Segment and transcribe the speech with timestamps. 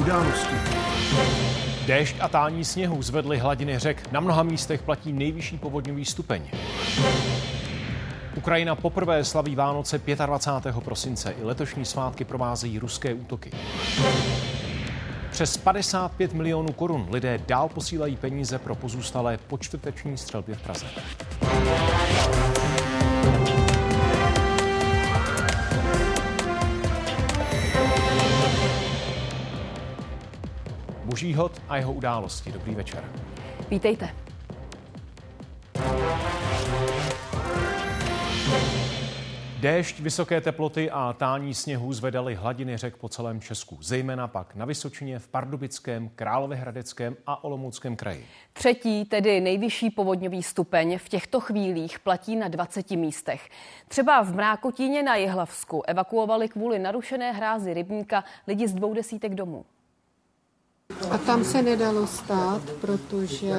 [0.00, 0.54] Události.
[1.86, 4.12] Déšť a tání sněhu zvedly hladiny řek.
[4.12, 6.42] Na mnoha místech platí nejvyšší povodňový stupeň.
[8.36, 10.84] Ukrajina poprvé slaví Vánoce 25.
[10.84, 11.34] prosince.
[11.40, 13.50] I letošní svátky provázejí ruské útoky.
[15.30, 20.86] Přes 55 milionů korun lidé dál posílají peníze pro pozůstalé počtvrteční střelbě v Praze.
[31.10, 32.52] Boží hod a jeho události.
[32.52, 33.04] Dobrý večer.
[33.70, 34.14] Vítejte.
[39.60, 44.64] Déšť, vysoké teploty a tání sněhu zvedaly hladiny řek po celém Česku, zejména pak na
[44.64, 48.26] Vysočině, v Pardubickém, Královéhradeckém a Olomouckém kraji.
[48.52, 53.48] Třetí, tedy nejvyšší povodňový stupeň, v těchto chvílích platí na 20 místech.
[53.88, 59.64] Třeba v Mrákotíně na Jihlavsku evakuovali kvůli narušené hrázi rybníka lidi z dvou desítek domů.
[61.10, 63.52] A tam se nedalo stát, protože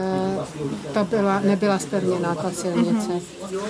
[0.94, 3.22] ta byla, nebyla spevněná ta silnice.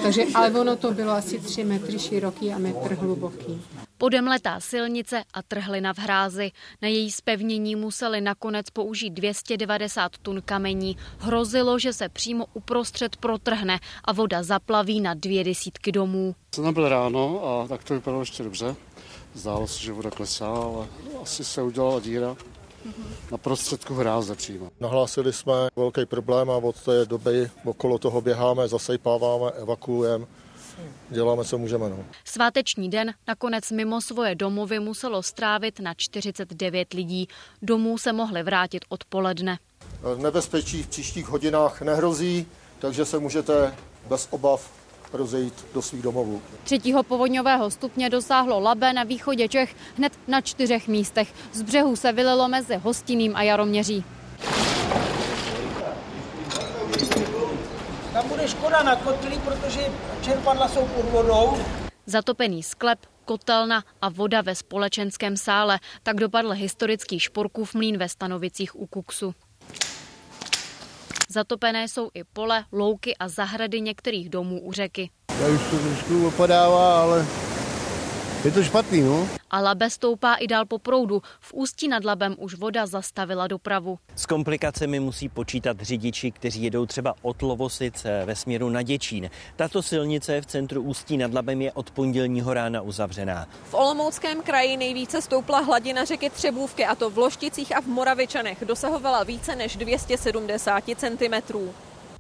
[0.04, 3.62] Takže, ale ono to bylo asi tři metry široký a metr hluboký.
[3.98, 6.52] Podemletá silnice a trhlina v hrázi.
[6.82, 10.98] Na její spevnění museli nakonec použít 290 tun kamení.
[11.18, 16.36] Hrozilo, že se přímo uprostřed protrhne a voda zaplaví na dvě desítky domů.
[16.56, 18.76] Jsem byl ráno a tak to vypadalo ještě dobře.
[19.34, 20.88] Zdálo se, že voda klesá, ale
[21.22, 22.36] asi se udělala díra
[23.32, 24.72] na prostředku hráze přímo.
[24.80, 30.26] Nahlásili jsme velký problém a od té doby okolo toho běháme, zasejpáváme, evakuujeme.
[31.10, 31.90] Děláme, co můžeme.
[31.90, 32.06] No.
[32.26, 37.28] Sváteční den nakonec mimo svoje domovy muselo strávit na 49 lidí.
[37.62, 39.60] Domů se mohli vrátit odpoledne.
[40.18, 42.48] Nebezpečí v příštích hodinách nehrozí,
[42.80, 43.76] takže se můžete
[44.10, 44.81] bez obav
[45.14, 46.42] rozejít do svých domovů.
[46.64, 51.34] Třetího povodňového stupně dosáhlo Labe na východě Čech hned na čtyřech místech.
[51.54, 54.04] Z břehu se vylilo mezi Hostiným a Jaroměří.
[58.14, 59.82] Tam bude škoda na kotli, protože
[60.22, 61.58] čerpadla jsou pod vodou.
[62.06, 65.80] Zatopený sklep, kotelna a voda ve společenském sále.
[66.04, 69.34] Tak dopadl historický šporkův mlín ve Stanovicích u Kuksu.
[71.32, 75.10] Zatopené jsou i pole, louky a zahrady některých domů u řeky.
[75.42, 77.26] Já už to trošku opadává, ale
[78.46, 79.28] je to špatný, no.
[79.52, 81.22] A Labe stoupá i dál po proudu.
[81.40, 84.00] V Ústí nad Labem už voda zastavila dopravu.
[84.16, 89.30] S komplikacemi musí počítat řidiči, kteří jedou třeba od Lovosic ve směru na Děčín.
[89.56, 93.48] Tato silnice v centru Ústí nad Labem je od pondělního rána uzavřená.
[93.64, 98.66] V Olomouckém kraji nejvíce stoupla hladina řeky Třebůvky a to v Lošticích a v Moravičanech
[98.66, 101.58] dosahovala více než 270 cm.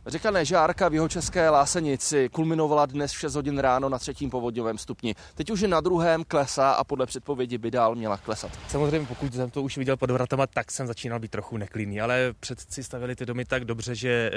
[0.05, 4.77] Řeka Nežárka v jeho české Lásenici kulminovala dnes v 6 hodin ráno na třetím povodňovém
[4.77, 5.15] stupni.
[5.35, 8.51] Teď už je na druhém klesá a podle předpovědi by dál měla klesat.
[8.67, 12.33] Samozřejmě pokud jsem to už viděl pod vratama, tak jsem začínal být trochu neklidný, ale
[12.39, 14.31] předci stavili ty domy tak dobře, že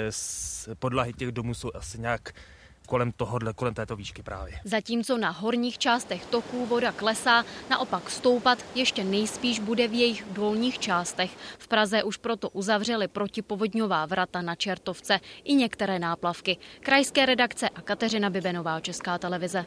[0.78, 2.32] podlahy těch domů jsou asi nějak
[2.86, 4.58] kolem tohohle, kolem této výšky právě.
[4.64, 10.78] Zatímco na horních částech toků voda klesá, naopak stoupat ještě nejspíš bude v jejich dolních
[10.78, 11.30] částech.
[11.58, 16.56] V Praze už proto uzavřeli protipovodňová vrata na Čertovce i některé náplavky.
[16.80, 19.64] Krajské redakce a Kateřina Bibenová, Česká televize.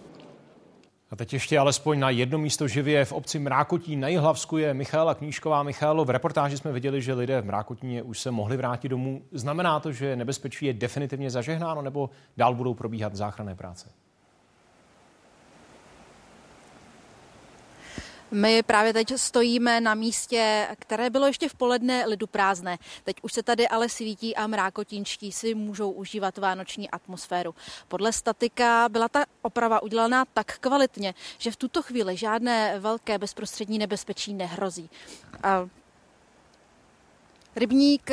[1.12, 5.16] A teď ještě alespoň na jedno místo živě v obci Mrákotí na Jihlavsku je Michála
[5.16, 5.64] Knížková.
[5.64, 9.22] Michálo, v reportáži jsme viděli, že lidé v Mrákotíně už se mohli vrátit domů.
[9.32, 13.90] Znamená to, že nebezpečí je definitivně zažehnáno nebo dál budou probíhat záchranné práce?
[18.32, 22.78] My právě teď stojíme na místě, které bylo ještě v poledne lidu prázdné.
[23.04, 27.56] Teď už se tady ale svítí a mrákotinčtí si můžou užívat vánoční atmosféru.
[27.88, 33.80] Podle statika byla ta oprava udělaná tak kvalitně, že v tuto chvíli žádné velké bezprostřední
[33.80, 34.90] nebezpečí nehrozí.
[37.56, 38.12] Rybník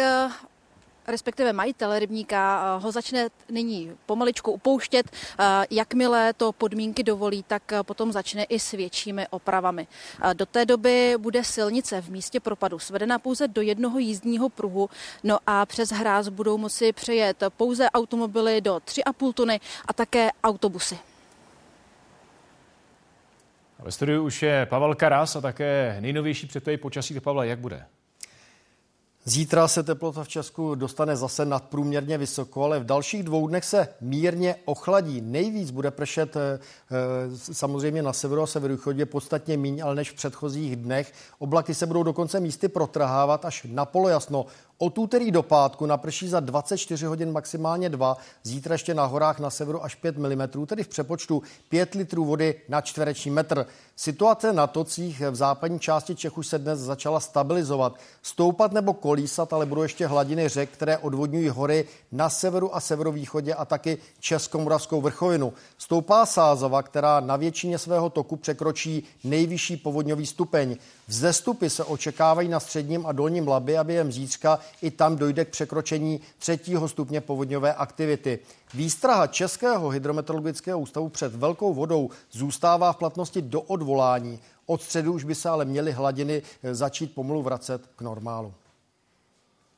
[1.06, 5.10] respektive majitel rybníka ho začne nyní pomaličku upouštět.
[5.70, 9.86] Jakmile to podmínky dovolí, tak potom začne i s většími opravami.
[10.32, 14.90] Do té doby bude silnice v místě propadu svedena pouze do jednoho jízdního pruhu,
[15.22, 20.98] no a přes hráz budou moci přejet pouze automobily do 3,5 tuny a také autobusy.
[23.78, 27.20] Ve studiu už je Pavel Karas a také nejnovější předpověď počasí.
[27.20, 27.84] Pavle, jak bude?
[29.26, 33.88] Zítra se teplota v Česku dostane zase nadprůměrně vysoko, ale v dalších dvou dnech se
[34.00, 35.20] mírně ochladí.
[35.20, 36.58] Nejvíc bude pršet eh,
[37.52, 41.12] samozřejmě na severu a severovýchodě podstatně míň, ale než v předchozích dnech.
[41.38, 44.46] Oblaky se budou dokonce místy protrhávat až na polojasno.
[44.78, 49.50] Od úterý do pátku naprší za 24 hodin maximálně 2, zítra ještě na horách na
[49.50, 53.66] severu až 5 mm, tedy v přepočtu 5 litrů vody na čtvereční metr.
[53.96, 57.98] Situace na tocích v západní části Čech už se dnes začala stabilizovat.
[58.22, 63.54] Stoupat nebo kolísat, ale budou ještě hladiny řek, které odvodňují hory na severu a severovýchodě
[63.54, 65.52] a taky Českomoravskou vrchovinu.
[65.78, 70.76] Stoupá Sázava, která na většině svého toku překročí nejvyšší povodňový stupeň.
[71.06, 75.48] Vzestupy se očekávají na středním a dolním Labi a během zítřka i tam dojde k
[75.48, 78.38] překročení třetího stupně povodňové aktivity.
[78.74, 84.40] Výstraha Českého hydrometeorologického ústavu před velkou vodou zůstává v platnosti do odvolání.
[84.66, 88.54] Od středu už by se ale měly hladiny eh, začít pomalu vracet k normálu.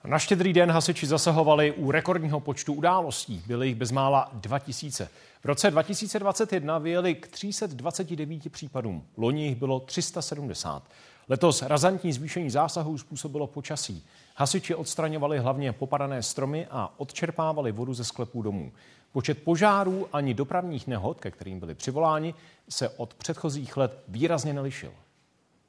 [0.05, 3.43] Na štědrý den hasiči zasahovali u rekordního počtu událostí.
[3.47, 5.09] Byly jich bezmála 2000.
[5.41, 9.05] V roce 2021 vyjeli k 329 případům.
[9.17, 10.83] Loni jich bylo 370.
[11.29, 14.05] Letos razantní zvýšení zásahů způsobilo počasí.
[14.37, 18.73] Hasiči odstraňovali hlavně popadané stromy a odčerpávali vodu ze sklepů domů.
[19.13, 22.35] Počet požárů ani dopravních nehod, ke kterým byli přivoláni,
[22.69, 24.93] se od předchozích let výrazně nelišil.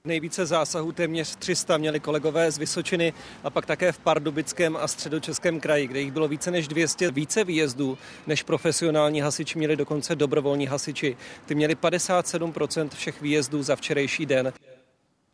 [0.06, 3.14] Nejvíce zásahů, téměř 300, měli kolegové z Vysočiny
[3.44, 7.44] a pak také v Pardubickém a středočeském kraji, kde jich bylo více než 200 více
[7.44, 11.18] výjezdů, než profesionální hasiči měli dokonce dobrovolní hasiči.
[11.46, 14.54] Ty měli 57% všech výjezdů za včerejší den.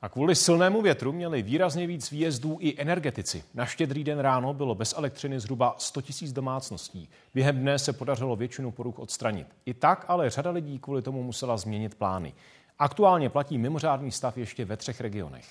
[0.03, 3.43] A kvůli silnému větru měli výrazně víc výjezdů i energetici.
[3.53, 7.09] Na štědrý den ráno bylo bez elektřiny zhruba 100 000 domácností.
[7.33, 9.47] Během dne se podařilo většinu poruch odstranit.
[9.65, 12.33] I tak ale řada lidí kvůli tomu musela změnit plány.
[12.79, 15.45] Aktuálně platí mimořádný stav ještě ve třech regionech.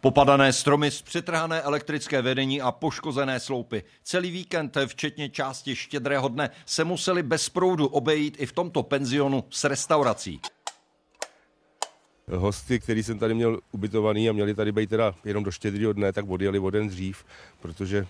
[0.00, 3.84] Popadané stromy, zpřetrhané elektrické vedení a poškozené sloupy.
[4.02, 9.44] Celý víkend, včetně části štědrého dne, se museli bez proudu obejít i v tomto penzionu
[9.50, 10.40] s restaurací
[12.30, 16.12] hosty, který jsem tady měl ubytovaný a měli tady být teda jenom do štědrého dne,
[16.12, 17.24] tak odjeli o den dřív,
[17.60, 18.06] protože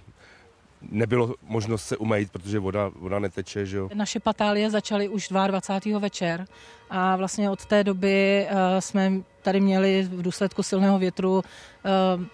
[0.91, 3.67] nebylo možnost se umýt, protože voda, voda neteče.
[3.67, 3.89] Že jo.
[3.95, 5.99] Naše patálie začaly už 22.
[5.99, 6.45] večer
[6.91, 9.13] a vlastně od té doby uh, jsme
[9.43, 11.43] tady měli v důsledku silného větru uh,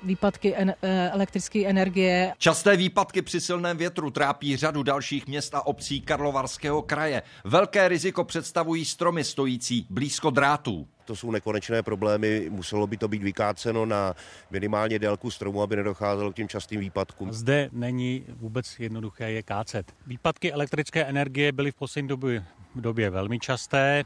[0.02, 2.32] výpadky en, uh, elektrické energie.
[2.38, 7.22] Časté výpadky při silném větru trápí řadu dalších měst a obcí Karlovarského kraje.
[7.44, 13.22] Velké riziko představují stromy stojící blízko drátů to jsou nekonečné problémy, muselo by to být
[13.22, 14.14] vykáceno na
[14.50, 17.32] minimálně délku stromu, aby nedocházelo k těm častým výpadkům.
[17.32, 19.92] Zde není vůbec jednoduché je kácet.
[20.06, 22.44] Výpadky elektrické energie byly v poslední době,
[22.74, 24.04] době velmi časté.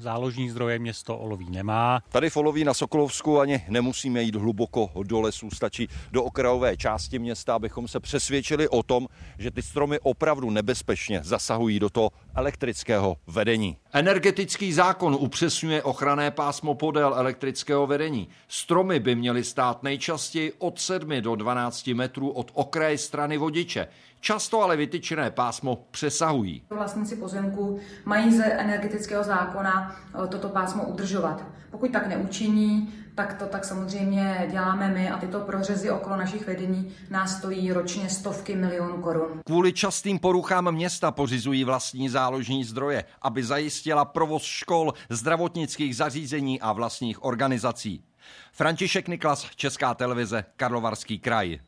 [0.00, 2.02] Záložní zdroje město Oloví nemá.
[2.08, 7.18] Tady v Oloví na Sokolovsku ani nemusíme jít hluboko do lesů, stačí do okrajové části
[7.18, 9.08] města, abychom se přesvědčili o tom,
[9.38, 13.76] že ty stromy opravdu nebezpečně zasahují do toho elektrického vedení.
[13.92, 18.28] Energetický zákon upřesňuje ochranné pásmo podél elektrického vedení.
[18.48, 23.88] Stromy by měly stát nejčastěji od 7 do 12 metrů od okraje strany vodiče.
[24.20, 26.62] Často ale vytyčené pásmo přesahují.
[26.70, 31.44] Vlastníci pozemků mají ze energetického zákona eh, toto pásmo udržovat.
[31.70, 36.94] Pokud tak neučiní, tak to tak samozřejmě děláme my a tyto prořezy okolo našich vedení
[37.10, 39.40] nás stojí ročně stovky milionů korun.
[39.46, 46.72] Kvůli častým poruchám města pořizují vlastní záložní zdroje, aby zajistila provoz škol, zdravotnických zařízení a
[46.72, 48.04] vlastních organizací.
[48.52, 51.58] František Niklas, Česká televize, Karlovarský kraj.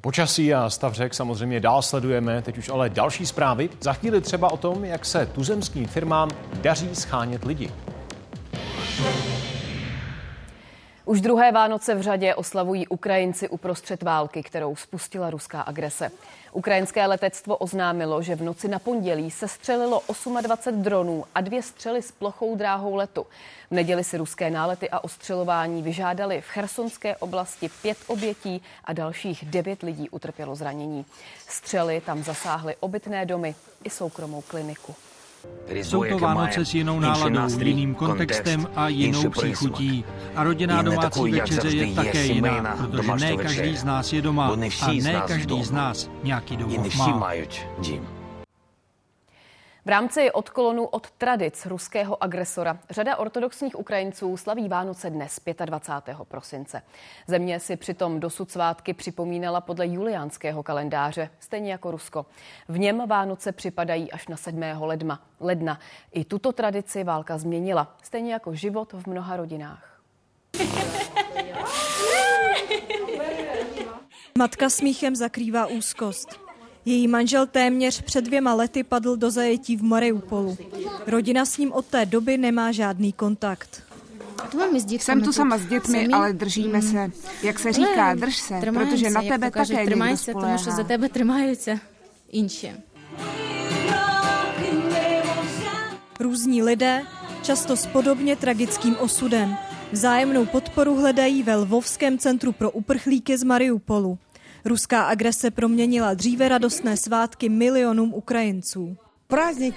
[0.00, 3.68] Počasí a stav řek samozřejmě dál sledujeme, teď už ale další zprávy.
[3.80, 6.30] Za chvíli třeba o tom, jak se tuzemským firmám
[6.62, 7.70] daří schánět lidi.
[11.10, 16.10] Už druhé Vánoce v řadě oslavují Ukrajinci uprostřed války, kterou spustila ruská agrese.
[16.52, 20.02] Ukrajinské letectvo oznámilo, že v noci na pondělí se střelilo
[20.40, 23.26] 28 dronů a dvě střely s plochou dráhou letu.
[23.70, 29.44] V neděli si ruské nálety a ostřelování vyžádali v chersonské oblasti pět obětí a dalších
[29.44, 31.06] devět lidí utrpělo zranění.
[31.48, 33.54] Střely tam zasáhly obytné domy
[33.84, 34.94] i soukromou kliniku.
[35.70, 40.04] Jsou to Vánoce s jinou náladou, jiným kontextem a jinou příchutí.
[40.34, 44.56] A rodinná domácí večeře je také jiná, protože ne každý z nás je doma a
[44.56, 47.32] ne každý z nás nějaký domov má.
[49.90, 56.16] V rámci odkolonu od tradic ruského agresora řada ortodoxních Ukrajinců slaví Vánoce dnes 25.
[56.28, 56.82] prosince.
[57.26, 62.26] Země si přitom dosud svátky připomínala podle juliánského kalendáře, stejně jako Rusko.
[62.68, 64.62] V něm Vánoce připadají až na 7.
[64.80, 65.22] ledna.
[65.40, 65.80] ledna.
[66.12, 70.00] I tuto tradici válka změnila, stejně jako život v mnoha rodinách.
[74.38, 76.49] Matka smíchem zakrývá úzkost.
[76.84, 80.58] Její manžel téměř před dvěma lety padl do zajetí v Mariupolu.
[81.06, 83.82] Rodina s ním od té doby nemá žádný kontakt.
[84.88, 87.10] Jsem tu sama s dětmi, ale držíme se.
[87.42, 90.16] Jak se říká, drž se, protože na tebe také někdo
[90.70, 91.08] za tebe
[91.54, 91.80] se.
[96.20, 97.02] Různí lidé,
[97.42, 99.56] často s podobně tragickým osudem,
[99.92, 104.18] vzájemnou podporu hledají ve Lvovském centru pro uprchlíky z Mariupolu.
[104.64, 108.96] Ruská agrese proměnila dříve radostné svátky milionům Ukrajinců.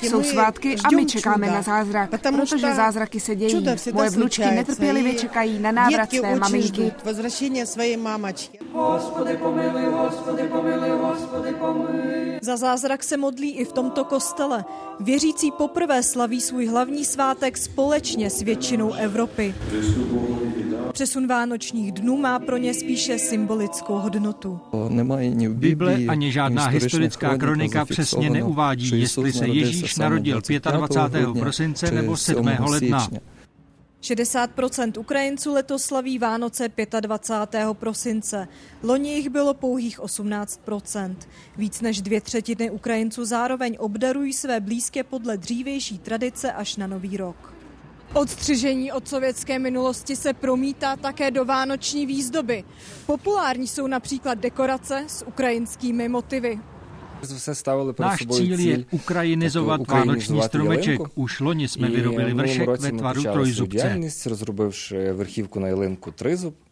[0.01, 3.65] Jsou svátky a my čekáme na zázrak, protože zázraky se dějí.
[3.93, 6.91] Moje vnučky netrpělivě čekají na návrat své maminky.
[12.41, 14.65] Za zázrak se modlí i v tomto kostele.
[15.00, 19.55] Věřící poprvé slaví svůj hlavní svátek společně s většinou Evropy.
[20.93, 24.60] Přesun vánočních dnů má pro ně spíše symbolickou hodnotu.
[25.50, 31.27] Bible ani žádná historická kronika přesně neuvádí, jestli se Ježíš narodil 25.
[31.39, 32.47] prosince nebo 7.
[32.59, 33.09] ledna.
[34.03, 36.69] 60% Ukrajinců letos slaví Vánoce
[37.01, 37.67] 25.
[37.73, 38.47] prosince.
[38.83, 41.15] Loni jich bylo pouhých 18%
[41.57, 47.17] Víc než dvě třetiny Ukrajinců zároveň obdarují své blízké podle dřívější tradice až na Nový
[47.17, 47.53] rok.
[48.13, 52.63] Odstřižení od sovětské minulosti se promítá také do vánoční výzdoby.
[53.05, 56.59] Populární jsou například dekorace s ukrajinskými motivy.
[58.00, 61.01] Náš cíl je ukrajinizovat vánoční stromeček.
[61.15, 64.00] Už loni jsme vyrobili vršek ve tvaru trojzubce.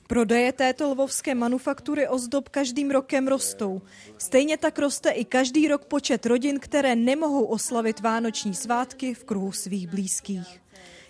[0.08, 3.81] Prodeje této lvovské manufaktury ozdob každým rokem rostou.
[4.17, 9.51] Stejně tak roste i každý rok počet rodin, které nemohou oslavit vánoční svátky v kruhu
[9.51, 10.62] svých blízkých.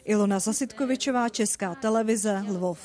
[0.06, 2.80] Ilona Zasitkovičová, Česká televize, Lvov.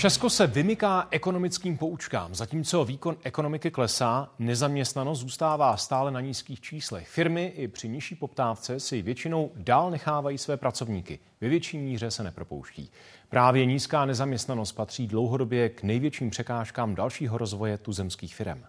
[0.00, 2.34] Česko se vymyká ekonomickým poučkám.
[2.34, 7.08] Zatímco výkon ekonomiky klesá, nezaměstnanost zůstává stále na nízkých číslech.
[7.08, 11.18] Firmy i při nižší poptávce si většinou dál nechávají své pracovníky.
[11.40, 12.90] Ve větší míře se nepropouští.
[13.28, 18.62] Právě nízká nezaměstnanost patří dlouhodobě k největším překážkám dalšího rozvoje tuzemských firm.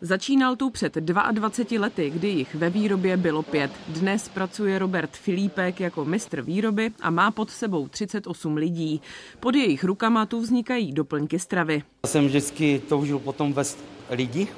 [0.00, 3.70] Začínal tu před 22 lety, kdy jich ve výrobě bylo pět.
[3.88, 9.00] Dnes pracuje Robert Filipek jako mistr výroby a má pod sebou 38 lidí.
[9.40, 11.82] Pod jejich rukama tu vznikají doplňky stravy.
[12.04, 14.48] Já jsem vždycky toužil potom vést lidi,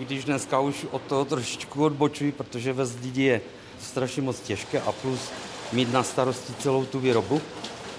[0.00, 3.40] i když dneska už od toho trošičku odbočuji, protože vést lidi je
[3.80, 5.30] strašně moc těžké a plus
[5.72, 7.40] mít na starosti celou tu výrobu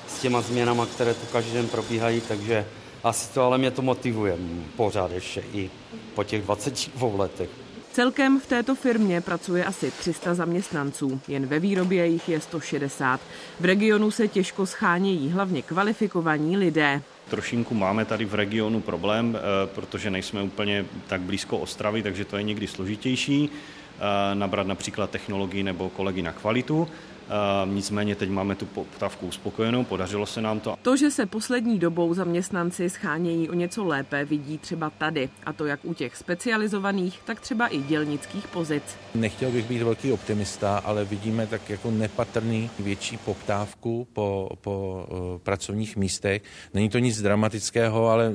[0.07, 2.65] s těma změnama, které tu každý den probíhají, takže
[3.03, 4.37] asi to, ale mě to motivuje
[4.75, 5.69] pořád ještě i
[6.17, 7.50] po těch 22 letech.
[7.93, 13.21] Celkem v této firmě pracuje asi 300 zaměstnanců, jen ve výrobě jich je 160.
[13.59, 17.01] V regionu se těžko schánějí hlavně kvalifikovaní lidé.
[17.29, 22.38] Trošinku máme tady v regionu problém, eh, protože nejsme úplně tak blízko Ostravy, takže to
[22.38, 26.88] je někdy složitější eh, nabrat například technologii nebo kolegy na kvalitu.
[27.27, 30.75] Uh, nicméně teď máme tu poptávku uspokojenou, podařilo se nám to.
[30.81, 35.29] To, že se poslední dobou zaměstnanci schánějí o něco lépe, vidí třeba tady.
[35.46, 38.84] A to jak u těch specializovaných, tak třeba i dělnických pozic.
[39.15, 45.17] Nechtěl bych být velký optimista, ale vidíme tak jako nepatrný větší poptávku po, po uh,
[45.38, 46.41] pracovních místech.
[46.74, 48.34] Není to nic dramatického, ale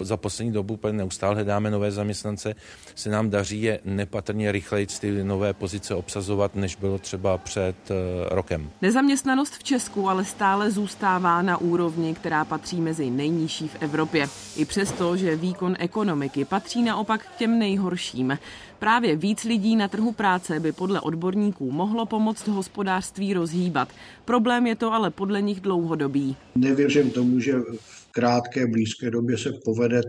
[0.00, 2.54] za poslední dobu neustále hledáme nové zaměstnance.
[2.94, 7.96] Se nám daří je nepatrně rychleji ty nové pozice obsazovat, než bylo třeba před uh,
[8.34, 8.70] rokem.
[8.82, 14.28] Nezaměstnanost v Česku ale stále zůstává na úrovni, která patří mezi nejnižší v Evropě.
[14.56, 18.38] I přesto, že výkon ekonomiky patří naopak k těm nejhorším.
[18.78, 23.88] Právě víc lidí na trhu práce by podle odborníků mohlo pomoct hospodářství rozhýbat.
[24.24, 26.36] Problém je to ale podle nich dlouhodobý.
[26.54, 30.00] Nevěřím tomu, že v krátké, blízké době se povede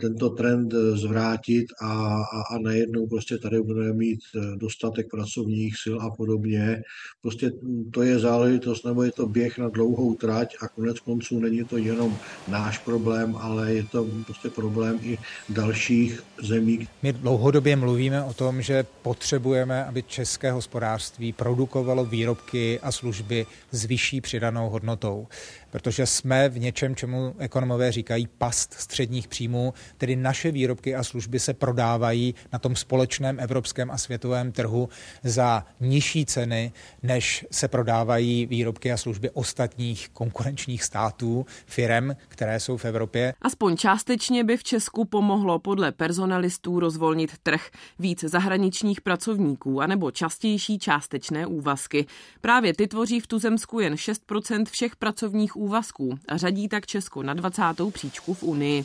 [0.00, 1.92] tento trend eh, zvrátit a,
[2.22, 6.82] a, a najednou prostě tady budeme mít eh, dostatek pracovních sil a podobně.
[7.22, 7.52] Prostě
[7.90, 11.76] to je záležitost, nebo je to běh na dlouhou trať a konec konců není to
[11.76, 12.16] jenom
[12.48, 15.18] náš problém, ale je to prostě problém i
[15.48, 16.88] dalších zemí.
[17.02, 23.84] My dlouhodobě mluvíme o tom, že potřebujeme, aby české hospodářství produkovalo výrobky a služby s
[23.84, 25.26] vyšší přidanou hodnotou,
[25.70, 31.40] protože jsme v něčem, čemu ekonomové říkají past středních příjmů tedy naše výrobky a služby
[31.40, 34.88] se prodávají na tom společném evropském a světovém trhu
[35.22, 42.76] za nižší ceny, než se prodávají výrobky a služby ostatních konkurenčních států, firem, které jsou
[42.76, 43.34] v Evropě.
[43.42, 50.78] Aspoň částečně by v Česku pomohlo podle personalistů rozvolnit trh, víc zahraničních pracovníků anebo častější
[50.78, 52.06] částečné úvazky.
[52.40, 57.34] Právě ty tvoří v tuzemsku jen 6% všech pracovních úvazků a řadí tak Česko na
[57.34, 57.62] 20.
[57.92, 58.84] příčku v Unii.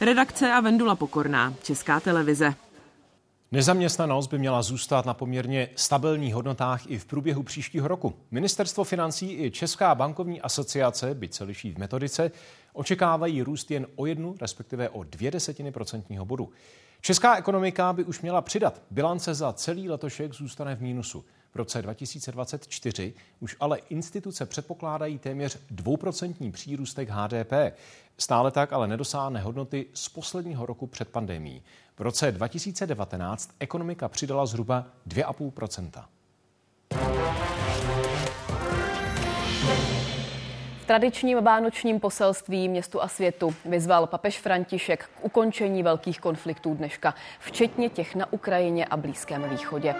[0.00, 2.54] Redakce a Vendula Pokorná, Česká televize.
[3.52, 8.14] Nezaměstnanost by měla zůstat na poměrně stabilních hodnotách i v průběhu příštího roku.
[8.30, 12.30] Ministerstvo financí i Česká bankovní asociace, byť se liší v metodice,
[12.72, 16.50] očekávají růst jen o jednu, respektive o dvě desetiny procentního bodu.
[17.00, 18.82] Česká ekonomika by už měla přidat.
[18.90, 21.24] Bilance za celý letošek zůstane v mínusu.
[21.56, 27.52] V roce 2024 už ale instituce předpokládají téměř dvouprocentní přírůstek HDP.
[28.18, 31.62] Stále tak ale nedosáhne hodnoty z posledního roku před pandemí.
[31.96, 37.55] V roce 2019 ekonomika přidala zhruba 2,5
[40.86, 47.88] tradičním vánočním poselství městu a světu vyzval papež František k ukončení velkých konfliktů dneška, včetně
[47.88, 49.94] těch na Ukrajině a Blízkém východě.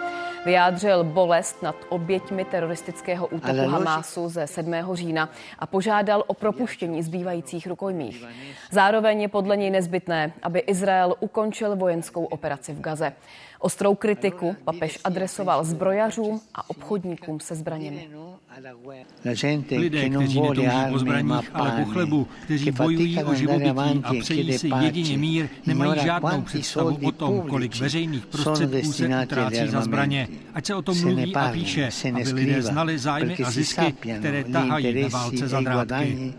[0.45, 4.73] Vyjádřil bolest nad oběťmi teroristického útoku Hamásu ze 7.
[4.93, 5.29] října
[5.59, 8.25] a požádal o propuštění zbývajících rukojmích.
[8.71, 13.13] Zároveň je podle něj nezbytné, aby Izrael ukončil vojenskou operaci v Gaze.
[13.59, 18.09] Ostrou kritiku papež adresoval zbrojařům a obchodníkům se zbraněmi.
[19.77, 24.69] Lidé, kteří netouží po zbraních, ale po chlebu, kteří bojují o živobytí a přejí si
[24.81, 30.27] jedině mír, nemají žádnou představu o tom, kolik veřejných prostředků se utrácí za zbraně.
[30.53, 35.01] Ať se o tom mluví a píše, aby lidé znali zájmy a zisky, které tahají
[35.01, 36.33] na válce za drátky.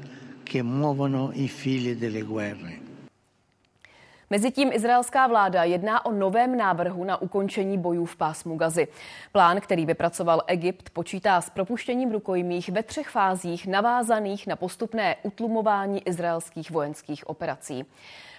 [4.30, 8.88] Mezitím izraelská vláda jedná o novém návrhu na ukončení bojů v pásmu Gazy.
[9.32, 16.08] Plán, který vypracoval Egypt, počítá s propuštěním rukojmích ve třech fázích navázaných na postupné utlumování
[16.08, 17.84] izraelských vojenských operací.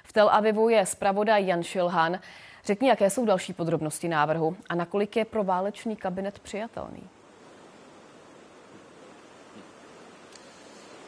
[0.04, 2.20] V Tel Avivu je zpravodaj Jan Šilhan.
[2.66, 7.19] Řekni, jaké jsou další podrobnosti návrhu a nakolik je pro válečný kabinet přijatelný.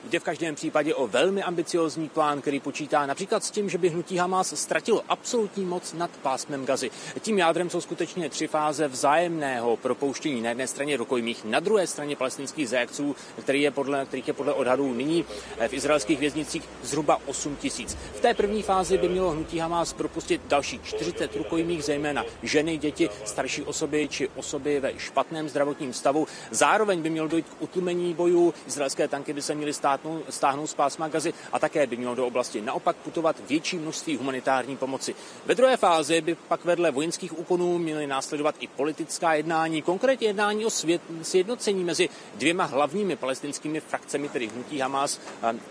[0.03, 3.89] Jde v každém případě o velmi ambiciozní plán, který počítá například s tím, že by
[3.89, 6.91] hnutí Hamas ztratilo absolutní moc nad pásmem Gazy.
[7.19, 10.41] Tím jádrem jsou skutečně tři fáze vzájemného propouštění.
[10.41, 14.53] Na jedné straně rukojmích, na druhé straně palestinských zajekců, který je podle, kterých je podle
[14.53, 15.25] odhadů nyní
[15.67, 17.97] v izraelských věznicích zhruba 8 tisíc.
[18.15, 23.09] V té první fázi by mělo hnutí Hamas propustit další 40 rukojmích, zejména ženy, děti,
[23.25, 26.27] starší osoby či osoby ve špatném zdravotním stavu.
[26.51, 28.53] Zároveň by mělo dojít k utlumení bojů.
[28.67, 32.15] Izraelské tanky by se měly stát státnou, stáhnout z pásma gazy a také by mělo
[32.15, 35.15] do oblasti naopak putovat větší množství humanitární pomoci.
[35.45, 40.65] Ve druhé fázi by pak vedle vojenských úkonů měly následovat i politická jednání, konkrétně jednání
[40.65, 45.19] o svět, sjednocení mezi dvěma hlavními palestinskými frakcemi, tedy hnutí Hamas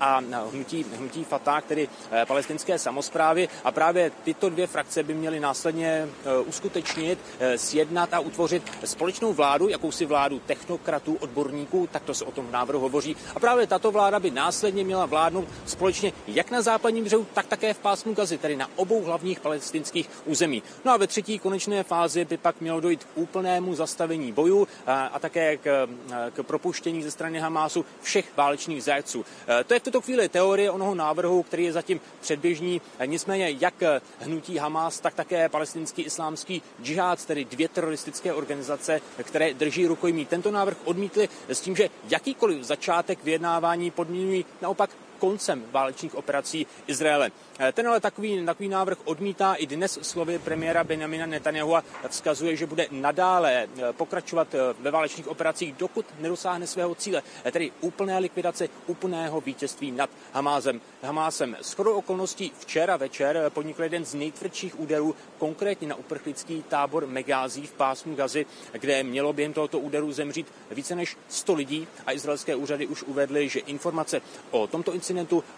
[0.00, 0.20] a
[0.52, 3.48] hnutí, hnutí Fatah, tedy eh, palestinské samozprávy.
[3.64, 9.32] A právě tyto dvě frakce by měly následně eh, uskutečnit, eh, sjednat a utvořit společnou
[9.32, 13.16] vládu, jakousi vládu technokratů, odborníků, tak to se o tom v návrhu hovoří.
[13.34, 17.74] A právě tato vláda by následně měla vládnout společně jak na západním břehu, tak také
[17.74, 20.62] v pásmu Gazy, tedy na obou hlavních palestinských území.
[20.84, 25.06] No a ve třetí konečné fázi by pak mělo dojít k úplnému zastavení bojů a,
[25.06, 25.88] a také k,
[26.32, 29.24] k propuštění ze strany Hamásu všech válečných zajeců.
[29.60, 32.80] E, to je v tuto chvíli teorie onoho návrhu, který je zatím předběžný.
[32.98, 33.74] E, nicméně jak
[34.20, 40.26] hnutí Hamas, tak také palestinský islámský džihad, tedy dvě teroristické organizace, které drží rukojmí.
[40.26, 44.44] Tento návrh odmítli s tím, že jakýkoliv začátek vyjednávání podmínují.
[44.62, 47.30] Naopak koncem válečných operací Izraele.
[47.58, 52.56] Eh, ten ale takový, takový návrh odmítá i dnes slovy premiéra Benjamina Netanyahu a vzkazuje,
[52.56, 58.18] že bude nadále eh, pokračovat eh, ve válečných operacích, dokud nedosáhne svého cíle, tedy úplné
[58.18, 60.80] likvidace, úplného vítězství nad Hamázem.
[61.02, 61.56] Hamásem.
[61.60, 67.66] S chodou okolností včera večer podnikl jeden z nejtvrdších úderů, konkrétně na uprchlický tábor Megází
[67.66, 72.56] v pásmu Gazy, kde mělo během tohoto úderu zemřít více než 100 lidí a izraelské
[72.56, 75.09] úřady už uvedly, že informace o tomto incidentu,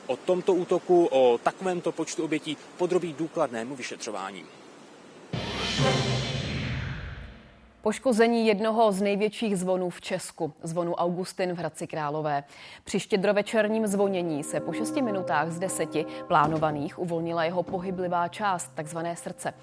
[0.06, 4.44] o tomto útoku, o takovémto počtu obětí podrobí důkladnému vyšetřování.
[7.82, 12.44] Poškození jednoho z největších zvonů v Česku, zvonu Augustin v Hradci Králové.
[12.84, 19.16] Při štědrovečerním zvonění se po 6 minutách z deseti plánovaných uvolnila jeho pohyblivá část, takzvané
[19.16, 19.54] srdce.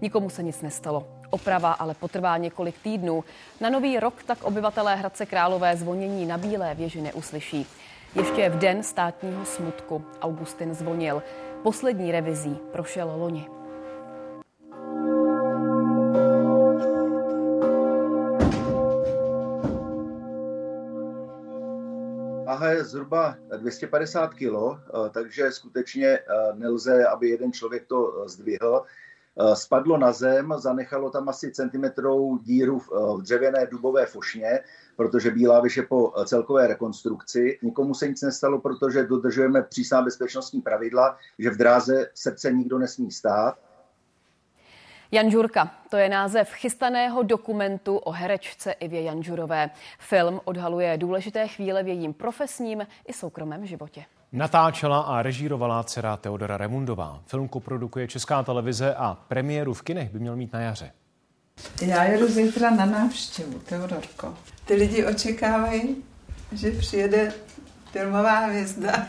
[0.00, 1.06] Nikomu se nic nestalo.
[1.30, 3.24] Oprava ale potrvá několik týdnů.
[3.60, 7.66] Na nový rok tak obyvatelé Hradce Králové zvonění na Bílé věži neuslyší.
[8.14, 11.22] Ještě v den státního smutku Augustin zvonil.
[11.62, 13.48] poslední revizí prošel loni.
[22.56, 28.28] váha je zhruba 250 kg, eh, takže skutečně eh, nelze, aby jeden člověk to eh,
[28.28, 28.84] zdvihl.
[29.54, 34.60] Spadlo na zem, zanechalo tam asi centimetrovou díru v dřevěné dubové fošně,
[34.96, 37.58] protože Bílá vyše po celkové rekonstrukci.
[37.62, 43.10] Nikomu se nic nestalo, protože dodržujeme přísná bezpečnostní pravidla, že v dráze srdce nikdo nesmí
[43.12, 43.58] stát.
[45.12, 49.70] Jan Žurka, to je název chystaného dokumentu o herečce Ivě Janžurové.
[49.98, 54.04] Film odhaluje důležité chvíle v jejím profesním i soukromém životě.
[54.36, 57.22] Natáčela a režírovala dcera Teodora Remundová.
[57.26, 60.92] Film koprodukuje Česká televize a premiéru v kinech by měl mít na jaře.
[61.82, 64.34] Já jedu zítra na návštěvu, Teodorko.
[64.64, 65.96] Ty lidi očekávají,
[66.52, 67.32] že přijede
[67.92, 69.08] filmová hvězda.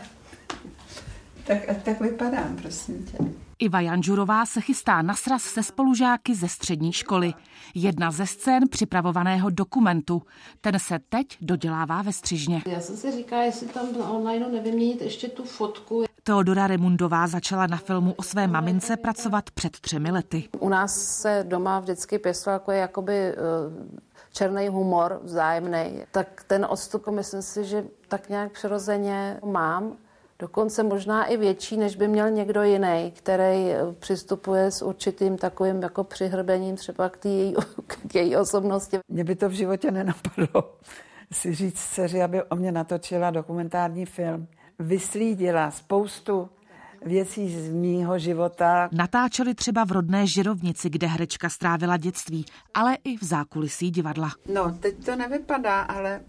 [1.46, 3.47] tak tak vypadám, prosím tě.
[3.60, 7.34] Iva Janžurová se chystá na sraz se spolužáky ze střední školy.
[7.74, 10.22] Jedna ze scén připravovaného dokumentu.
[10.60, 12.62] Ten se teď dodělává ve střižně.
[12.66, 16.04] Já jsem si říkala, jestli tam online nevyměnit ještě tu fotku.
[16.22, 20.48] Teodora Remundová začala na filmu o své mamince pracovat před třemi lety.
[20.58, 23.98] U nás se doma vždycky pěstoval jako je jakoby uh,
[24.32, 26.02] černý humor vzájemný.
[26.10, 29.96] Tak ten odstup, myslím si, že tak nějak přirozeně mám
[30.38, 35.82] dokonce možná i větší, než by měl někdo jiný, který eh, přistupuje s určitým takovým
[35.82, 37.54] jako přihrbením třeba k, tý její,
[38.08, 38.98] k její osobnosti.
[39.08, 40.72] Mě by to v životě nenapadlo
[41.32, 44.46] si říct dceři, aby o mě natočila dokumentární film.
[44.78, 46.48] Vyslídila spoustu
[47.04, 48.88] věcí z mýho života.
[48.92, 54.30] Natáčeli třeba v rodné Žirovnici, kde herečka strávila dětství, ale i v zákulisí divadla.
[54.52, 56.20] No, teď to nevypadá, ale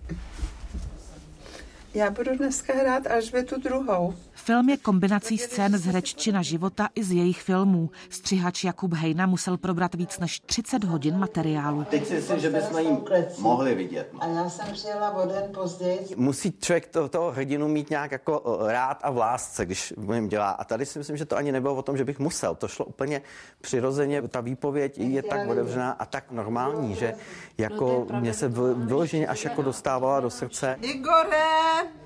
[1.99, 4.13] já budu dneska hrát až ve tu druhou.
[4.45, 7.89] Film je kombinací scén z hereččina života i z jejich filmů.
[8.10, 11.84] Střihač Jakub Hejna musel probrat víc než 30 hodin materiálu.
[11.84, 12.97] Teď si myslím, že bychom jim
[13.39, 14.10] mohli vidět.
[14.19, 15.99] A já jsem přijela o den později.
[16.15, 20.30] Musí člověk to, toho hrdinu mít nějak jako rád a v lásce, když mu jim
[20.30, 20.49] dělá.
[20.49, 22.56] A tady si myslím, že to ani nebylo o tom, že bych musel.
[22.56, 23.21] To šlo úplně
[23.62, 24.21] přirozeně.
[24.21, 27.13] Ta výpověď je tak otevřená a tak normální, že
[27.58, 30.78] jako mě se vyloženě až jako dostávala do srdce.
[30.82, 31.99] Igore!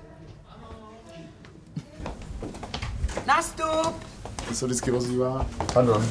[3.26, 4.04] Nastup!
[4.48, 5.46] To se vždycky ozývá.
[5.74, 6.04] Pardon.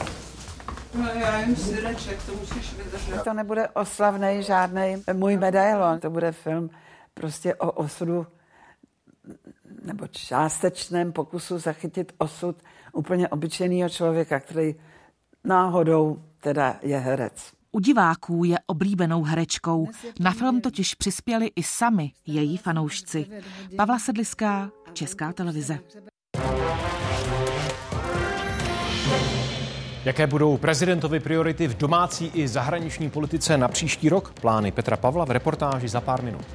[0.93, 3.23] No já jim syreček, to musíš vydržet.
[3.23, 6.69] To nebude oslavný žádný můj medailon, to bude film
[7.13, 8.27] prostě o osudu
[9.83, 12.55] nebo částečném pokusu zachytit osud
[12.93, 14.75] úplně obyčejného člověka, který
[15.43, 17.51] náhodou teda je herec.
[17.71, 19.87] U diváků je oblíbenou herečkou.
[20.19, 23.27] Na film totiž přispěli i sami její fanoušci.
[23.77, 25.79] Pavla Sedliská, Česká televize.
[30.05, 34.33] Jaké budou prezidentovy priority v domácí i zahraniční politice na příští rok?
[34.41, 36.45] Plány Petra Pavla v reportáži za pár minut.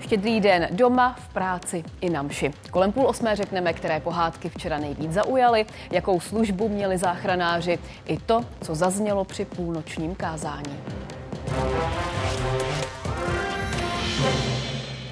[0.00, 2.50] Štědrý den doma, v práci i na mši.
[2.70, 8.40] Kolem půl osmé řekneme, které pohádky včera nejvíc zaujaly, jakou službu měli záchranáři, i to,
[8.60, 10.78] co zaznělo při půlnočním kázání.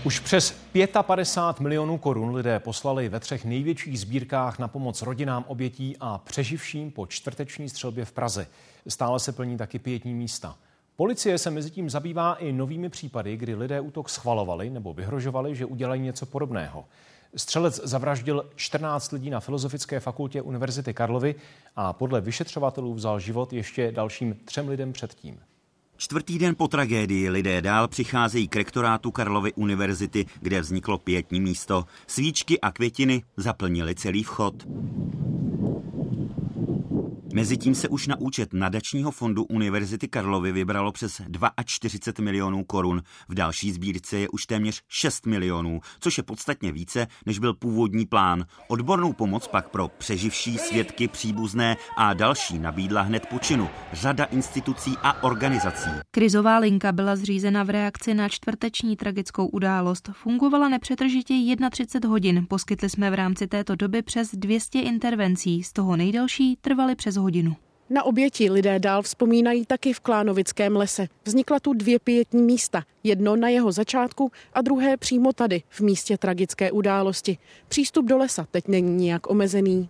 [0.05, 0.55] Už přes
[1.03, 6.91] 55 milionů korun lidé poslali ve třech největších sbírkách na pomoc rodinám obětí a přeživším
[6.91, 8.47] po čtvrteční střelbě v Praze.
[8.89, 10.57] Stále se plní taky pětní místa.
[10.97, 15.67] Policie se mezi tím zabývá i novými případy, kdy lidé útok schvalovali nebo vyhrožovali, že
[15.67, 16.85] udělají něco podobného.
[17.37, 21.35] Střelec zavraždil 14 lidí na Filozofické fakultě Univerzity Karlovy
[21.77, 25.41] a podle vyšetřovatelů vzal život ještě dalším třem lidem předtím.
[26.01, 31.85] Čtvrtý den po tragédii lidé dál přicházejí k rektorátu Karlovy univerzity, kde vzniklo pětní místo.
[32.07, 34.55] Svíčky a květiny zaplnili celý vchod.
[37.35, 41.21] Mezitím se už na účet nadačního fondu Univerzity Karlovy vybralo přes
[41.65, 43.03] 42 milionů korun.
[43.29, 48.07] V další sbírce je už téměř 6 milionů, což je podstatně více, než byl původní
[48.07, 48.45] plán.
[48.69, 55.23] Odbornou pomoc pak pro přeživší svědky, příbuzné a další nabídla hned počinu řada institucí a
[55.23, 55.91] organizací.
[56.11, 60.11] Krizová linka byla zřízena v reakci na čtvrteční tragickou událost.
[60.13, 61.35] Fungovala nepřetržitě
[61.71, 62.47] 31 hodin.
[62.49, 67.57] Poskytli jsme v rámci této doby přes 200 intervencí, z toho nejdelší trvaly přes hodinu.
[67.91, 71.09] Na oběti lidé dál vzpomínají taky v Klánovickém lese.
[71.25, 76.19] Vznikla tu dvě pětní místa, jedno na jeho začátku a druhé přímo tady, v místě
[76.19, 77.39] tragické události.
[77.69, 79.89] Přístup do lesa teď není nijak omezený.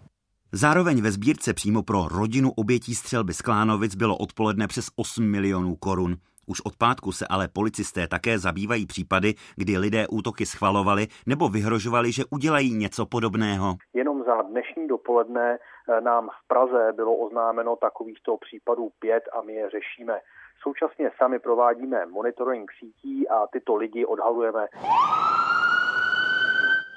[0.53, 5.77] Zároveň ve sbírce přímo pro rodinu obětí střelby z Klánovic bylo odpoledne přes 8 milionů
[5.77, 6.17] korun.
[6.51, 12.13] Už od pátku se ale policisté také zabývají případy, kdy lidé útoky schvalovali nebo vyhrožovali,
[12.13, 13.75] že udělají něco podobného.
[13.95, 19.55] Jenom za dnešní dopoledne eh, nám v Praze bylo oznámeno takovýchto případů pět a my
[19.55, 20.21] je řešíme.
[20.63, 24.67] Současně sami provádíme monitoring sítí a tyto lidi odhalujeme.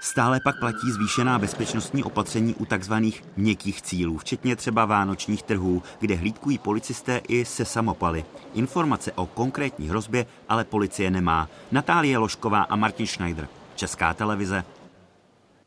[0.04, 6.16] Stále pak platí zvýšená bezpečnostní opatření u takzvaných měkkých cílů, včetně třeba vánočních trhů, kde
[6.16, 8.26] hlídkují policisté i se samopaly.
[8.54, 11.50] Informace o konkrétní hrozbě ale policie nemá.
[11.72, 14.64] Natálie Lošková a Martin Schneider, Česká televize.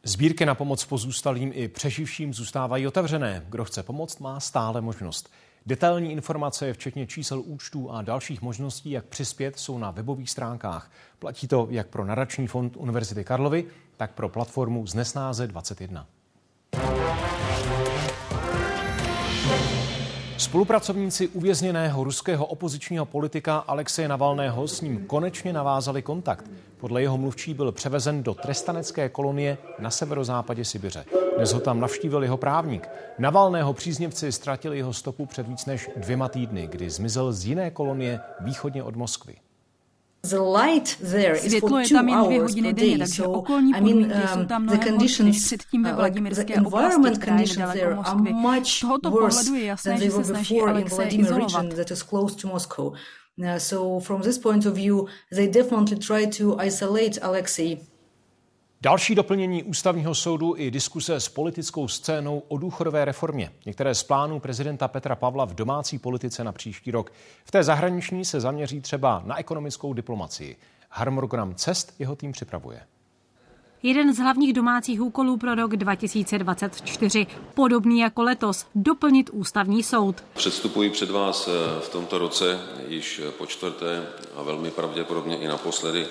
[0.02, 3.42] Sbírky na pomoc pozůstalým i přeživším zůstávají otevřené.
[3.48, 5.30] Kdo chce pomoct, má stále možnost.
[5.66, 10.90] Detailní informace, včetně čísel účtů a dalších možností, jak přispět, jsou na webových stránkách.
[11.18, 13.64] Platí to jak pro nadační fond Univerzity Karlovy,
[13.96, 16.06] tak pro platformu Znesnáze 21.
[20.38, 26.50] Spolupracovníci uvězněného ruského opozičního politika Alexeje Navalného s ním konečně navázali kontakt.
[26.78, 31.04] Podle jeho mluvčí byl převezen do trestanecké kolonie na severozápadě Sibiře.
[31.36, 32.88] Dnes ho tam navštívil jeho právník.
[33.18, 38.20] Navalného příznivci ztratili jeho stopu před víc než dvěma týdny, kdy zmizel z jiné kolonie
[38.40, 39.36] východně od Moskvy.
[40.24, 45.44] Světlo je tam jen dvě hodiny denně, takže okolní podmínky jsou tam mnohem horší než
[45.44, 48.64] předtím ve uh, Vladimirské oblasti, která je nedaleko Moskvy.
[48.64, 51.66] Z tohoto pohledu je jasné, že se snaží Alexeje izolovat.
[53.38, 57.78] Uh, so from this point of view, they definitely try to isolate Alexei.
[58.80, 63.52] Další doplnění ústavního soudu i diskuse s politickou scénou o důchodové reformě.
[63.66, 67.12] Některé z plánů prezidenta Petra Pavla v domácí politice na příští rok.
[67.44, 70.56] V té zahraniční se zaměří třeba na ekonomickou diplomacii.
[70.90, 72.80] Harmonogram cest jeho tým připravuje.
[73.82, 80.24] Jeden z hlavních domácích úkolů pro rok 2024, podobný jako letos, doplnit ústavní soud.
[80.34, 86.06] Předstupuji před vás eh, v tomto roce již po čtvrté a velmi pravděpodobně i naposledy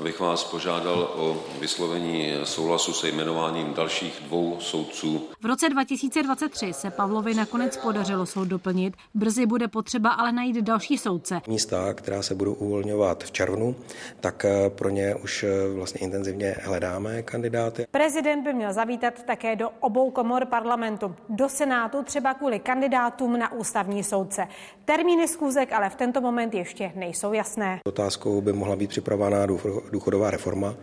[0.00, 5.28] abych vás požádal o vyslovení souhlasu se jmenováním dalších dvou soudců.
[5.40, 8.94] V roce 2023 se Pavlovi nakonec podařilo soud doplnit.
[9.14, 11.40] Brzy bude potřeba ale najít další soudce.
[11.48, 13.76] Místa, která se budou uvolňovat v červnu,
[14.20, 17.86] tak eh, pro ně už eh, vlastně intenzivně hledáme kandidáty.
[17.90, 21.14] Prezident by měl zavítat také do obou komor parlamentu.
[21.28, 24.48] Do Senátu třeba kvůli kandidátům na ústavní soudce.
[24.84, 27.80] Termíny schůzek ale v tento moment ještě nejsou jasné.
[27.86, 29.46] Otázkou by mohla být připravená
[29.92, 30.74] důchodová reforma,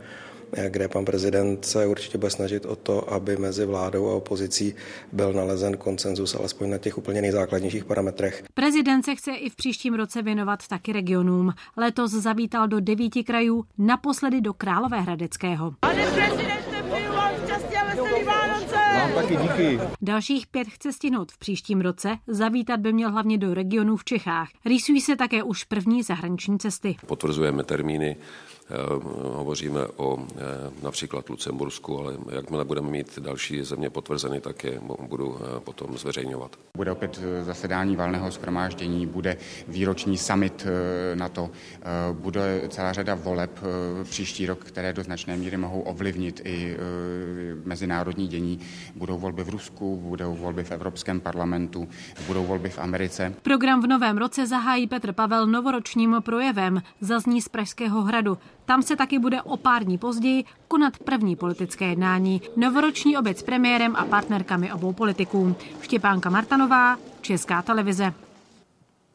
[0.69, 4.73] kde pan prezident se určitě bude snažit o to, aby mezi vládou a opozicí
[5.11, 8.43] byl nalezen konsenzus alespoň na těch úplně nejzákladnějších parametrech.
[8.53, 11.53] Prezident se chce i v příštím roce věnovat taky regionům.
[11.77, 15.73] Letos zavítal do devíti krajů, naposledy do Královéhradeckého.
[15.79, 18.75] Pane prezidente, přeju vám šťastně a veselý Vánoce!
[18.75, 19.79] Vám taky díky.
[20.01, 22.17] Dalších pět chce stihnout v příštím roce.
[22.27, 24.49] Zavítat by měl hlavně do regionů v Čechách.
[24.65, 26.95] Rýsují se také už první zahraniční cesty.
[27.07, 28.56] Potvrzujeme termíny Eh,
[29.33, 30.37] hovoříme o eh,
[30.83, 36.55] například Lucembursku, ale jakmile budeme mít další země potvrzeny, tak je budu eh, potom zveřejňovat.
[36.77, 40.65] Bude opět zasedání valného schromáždění, bude výroční summit
[41.15, 41.49] na to,
[42.11, 43.59] bude celá řada voleb
[44.03, 46.77] příští rok, které do značné míry mohou ovlivnit i
[47.65, 48.59] mezinárodní dění.
[48.95, 51.87] Budou volby v Rusku, budou volby v Evropském parlamentu,
[52.27, 53.33] budou volby v Americe.
[53.41, 56.81] Program v novém roce zahájí Petr Pavel novoročním projevem.
[57.01, 58.37] Zazní z Pražského hradu.
[58.67, 62.41] Tam se taky bude o pár dní později konat první politické jednání.
[62.55, 65.55] Novoroční oběd s premiérem a partnerkami obou politiků.
[65.81, 68.13] Štěpánka Martanová, Česká televize.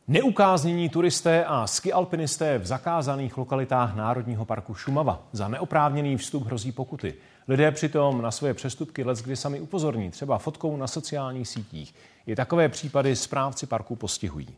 [0.08, 5.22] Neukáznění turisté a skialpinisté v zakázaných lokalitách Národního parku Šumava.
[5.32, 7.14] Za neoprávněný vstup hrozí pokuty.
[7.48, 11.94] Lidé přitom na svoje přestupky let kdy sami upozorní, třeba fotkou na sociálních sítích.
[12.26, 14.48] I takové případy správci parku postihují.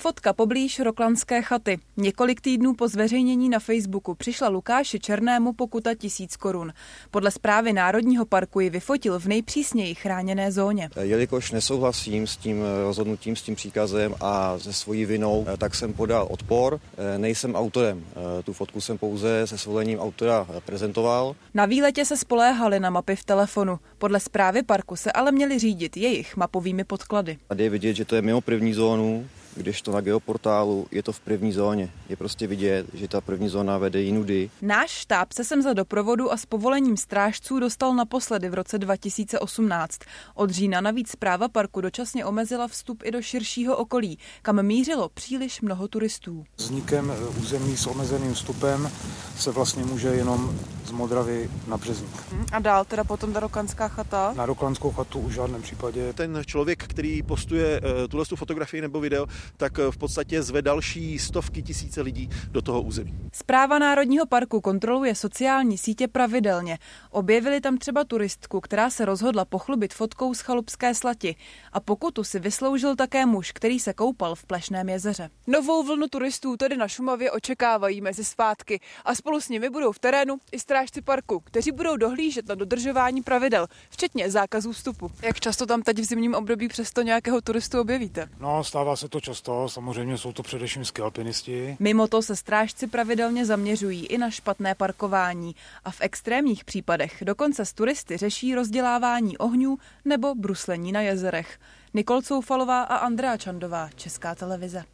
[0.00, 1.78] Fotka poblíž Roklanské chaty.
[1.96, 6.72] Několik týdnů po zveřejnění na Facebooku přišla Lukáši Černému pokuta tisíc korun.
[7.10, 10.90] Podle zprávy Národního parku ji vyfotil v nejpřísněji chráněné zóně.
[11.00, 16.26] Jelikož nesouhlasím s tím rozhodnutím, s tím příkazem a se svojí vinou, tak jsem podal
[16.30, 16.80] odpor.
[17.16, 18.04] Nejsem autorem.
[18.44, 21.36] Tu fotku jsem pouze se svolením autora prezentoval.
[21.54, 23.78] Na výletě se spoléhali na mapy v telefonu.
[23.98, 27.38] Podle zprávy parku se ale měli řídit jejich mapovými podklady.
[27.48, 31.12] Tady je vidět, že to je mimo první zónu, když to na geoportálu je to
[31.12, 31.90] v první zóně.
[32.08, 34.50] Je prostě vidět, že ta první zóna vede jinudy.
[34.62, 39.98] Náš štáb se sem za doprovodu a s povolením strážců dostal naposledy v roce 2018.
[40.34, 45.60] Od října navíc zpráva parku dočasně omezila vstup i do širšího okolí, kam mířilo příliš
[45.60, 46.44] mnoho turistů.
[46.56, 48.90] Vznikem území s omezeným vstupem
[49.36, 52.22] se vlastně může jenom z Modravy na Březník.
[52.32, 54.32] Hm, a dál teda potom ta roklanská chata?
[54.36, 56.12] Na roklanskou chatu už v žádném případě.
[56.12, 61.18] Ten člověk, který postuje eh, tuhle fotografii nebo video, tak eh, v podstatě zve další
[61.18, 63.14] stovky tisíce lidí do toho území.
[63.32, 66.78] Zpráva Národního parku kontroluje sociální sítě pravidelně.
[67.10, 71.36] Objevili tam třeba turistku, která se rozhodla pochlubit fotkou z chalupské slati.
[71.72, 75.30] A pokutu si vysloužil také muž, který se koupal v Plešném jezeře.
[75.46, 79.98] Novou vlnu turistů tedy na Šumavě očekávají mezi svátky a spolu s nimi budou v
[79.98, 85.10] terénu i strážci parku, kteří budou dohlížet na dodržování pravidel, včetně zákazů vstupu.
[85.22, 88.28] Jak často tam teď v zimním období přesto nějakého turistu objevíte?
[88.40, 89.29] No, stává se to často,
[89.66, 91.76] samozřejmě jsou to především skialpinisti.
[91.80, 97.64] Mimo to se strážci pravidelně zaměřují i na špatné parkování a v extrémních případech dokonce
[97.64, 101.58] s turisty řeší rozdělávání ohňů nebo bruslení na jezerech.
[101.94, 104.84] Nikol Coufalová a Andrea Čandová, Česká televize.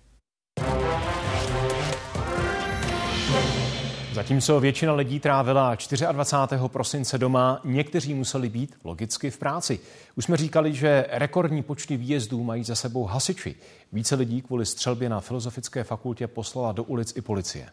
[4.17, 5.77] Zatímco většina lidí trávila
[6.13, 6.59] 24.
[6.67, 9.81] prosince doma, někteří museli být logicky v práci.
[10.17, 13.55] Už jsme říkali, že rekordní počty výjezdů mají za sebou hasiči.
[13.93, 17.69] Více lidí kvůli střelbě na Filozofické fakultě poslala do ulic i policie.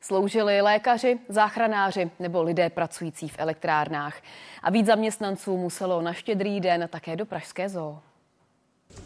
[0.00, 4.22] Sloužili lékaři, záchranáři nebo lidé pracující v elektrárnách.
[4.62, 7.98] A víc zaměstnanců muselo na štědrý den také do Pražské zoo.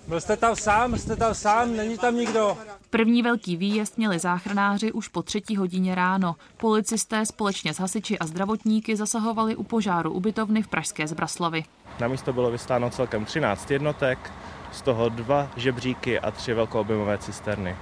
[0.08, 2.56] Byl jste tam sám, jste tam sám, není tam nikdo.
[2.90, 6.36] První velký výjezd měli záchranáři už po třetí hodině ráno.
[6.56, 11.64] Policisté společně s hasiči a zdravotníky zasahovali u požáru ubytovny v Pražské Zbraslavy.
[12.00, 14.32] Na místo bylo vystáno celkem 13 jednotek,
[14.72, 17.76] z toho dva žebříky a tři velkoobjemové cisterny.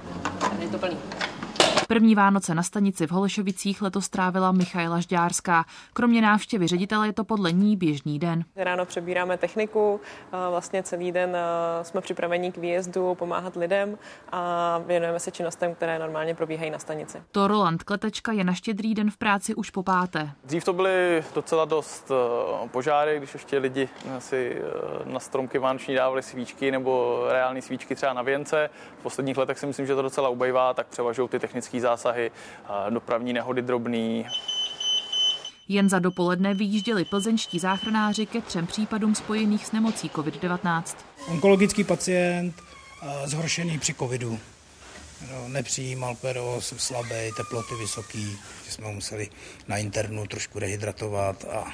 [0.59, 0.97] Je to plný.
[1.87, 5.65] První Vánoce na stanici v Holešovicích letos strávila Michaela Žďárská.
[5.93, 8.43] Kromě návštěvy ředitele je to podle ní běžný den.
[8.55, 9.99] Ráno přebíráme techniku,
[10.49, 11.37] vlastně celý den
[11.81, 13.97] jsme připraveni k výjezdu pomáhat lidem
[14.31, 17.21] a věnujeme se činnostem, které normálně probíhají na stanici.
[17.31, 20.31] To Roland Kletečka je na štědrý den v práci už po páté.
[20.43, 22.11] Dřív to byly docela dost
[22.71, 24.61] požáry, když ještě lidi si
[25.05, 28.69] na stromky vánoční dávali svíčky nebo reální svíčky třeba na věnce.
[28.99, 32.31] V posledních letech si myslím, že to docela ubejvá, tak převažují ty technické zásahy,
[32.89, 34.25] dopravní nehody drobný.
[35.67, 40.83] Jen za dopoledne vyjížděli plzeňští záchranáři ke třem případům spojených s nemocí COVID-19.
[41.27, 42.55] Onkologický pacient
[43.25, 44.39] zhoršený při covidu.
[45.47, 49.29] Nepřijímal peros, slabý, teploty vysoký, že jsme ho museli
[49.67, 51.71] na internu trošku rehydratovat a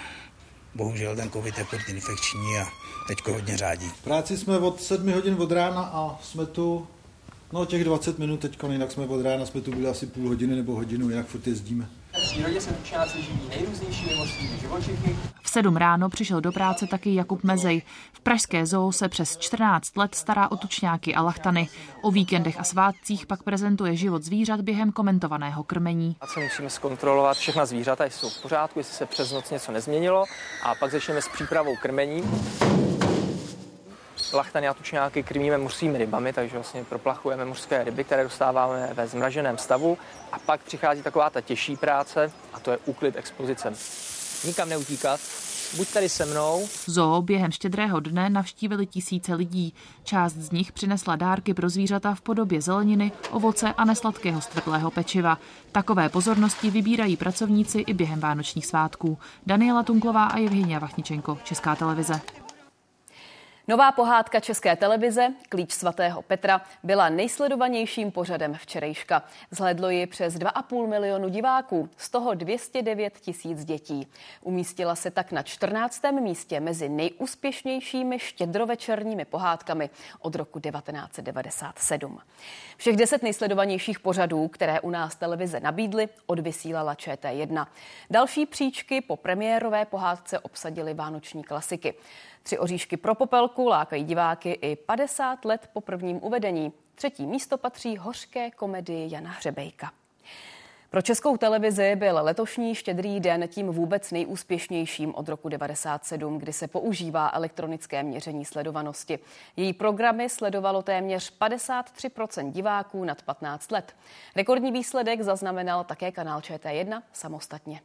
[0.76, 2.68] bohužel ten covid je infekční a
[3.08, 3.92] teďko hodně řádí.
[4.04, 6.88] Práci jsme od 7 hodin od rána a jsme tu
[7.54, 10.56] No těch 20 minut teď, jinak jsme od rána, jsme tu byli asi půl hodiny
[10.56, 11.90] nebo hodinu, jinak furt jezdíme.
[12.14, 15.16] V přírodě se tučňáci živí nejrůznějšími mořskými živočichy.
[15.42, 17.82] V sedm ráno přišel do práce taky Jakub Mezej.
[18.14, 21.70] V Pražské zoo se přes 14 let stará o tučňáky a lachtany.
[22.02, 26.16] O víkendech a svátcích pak prezentuje život zvířat během komentovaného krmení.
[26.22, 30.24] A co musíme zkontrolovat, všechna zvířata jsou v pořádku, jestli se přes noc něco nezměnilo
[30.64, 32.24] a pak začneme s přípravou krmení
[34.34, 39.58] lachtany a tučňáky krmíme mořskými rybami, takže vlastně proplachujeme mořské ryby, které dostáváme ve zmraženém
[39.58, 39.98] stavu.
[40.32, 43.74] A pak přichází taková ta těžší práce a to je úklid expozice.
[44.46, 45.20] Nikam neutíkat,
[45.78, 46.68] buď tady se mnou.
[46.86, 49.74] Zoo během štědrého dne navštívili tisíce lidí.
[50.04, 55.38] Část z nich přinesla dárky pro zvířata v podobě zeleniny, ovoce a nesladkého stvrtlého pečiva.
[55.72, 59.18] Takové pozornosti vybírají pracovníci i během vánočních svátků.
[59.46, 62.22] Daniela Tunklová a Evgenia Vachničenko, Česká televize.
[63.70, 69.24] Nová pohádka České televize, Klíč svatého Petra, byla nejsledovanějším pořadem včerejška.
[69.52, 74.08] Zhledlo ji přes 2,5 milionu diváků, z toho 209 tisíc dětí.
[74.42, 76.02] Umístila se tak na 14.
[76.20, 82.20] místě mezi nejúspěšnějšími štědrovečerními pohádkami od roku 1997.
[82.78, 87.68] Všech deset nejsledovanějších pořadů, které u nás televize nabídly, odvysílala ČT1.
[88.10, 91.94] Další příčky po premiérové pohádce obsadily vánoční klasiky.
[92.44, 96.74] Tři oříšky pro popelku lákají diváky i 50 let po prvním uvedení.
[96.96, 99.92] Třetí místo patří hořké komedii Jana Hřebejka.
[100.90, 106.68] Pro českou televizi byl letošní štědrý den tím vůbec nejúspěšnějším od roku 97, kdy se
[106.68, 109.20] používá elektronické měření sledovanosti.
[109.58, 113.96] Její programy sledovalo téměř 53% diváků nad 15 let.
[114.36, 117.82] Rekordní výsledek zaznamenal také kanál ČT1 samostatně.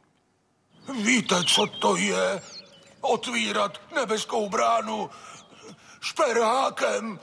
[1.03, 2.41] Víte, co to je?
[3.05, 5.09] Otvírat nebeskou bránu
[6.01, 7.19] šperhákem.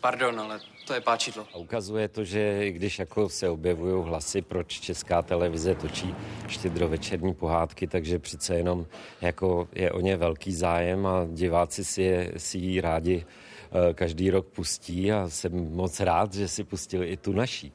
[0.00, 1.46] Pardon, ale to je páčidlo.
[1.54, 6.14] A ukazuje to, že když jako se objevují hlasy, proč česká televize točí
[6.48, 8.86] štědrovečerní pohádky, takže přece jenom
[9.20, 14.30] jako je o ně velký zájem a diváci si, je, si ji rádi eh, každý
[14.30, 17.72] rok pustí a jsem moc rád, že si pustili i tu naší.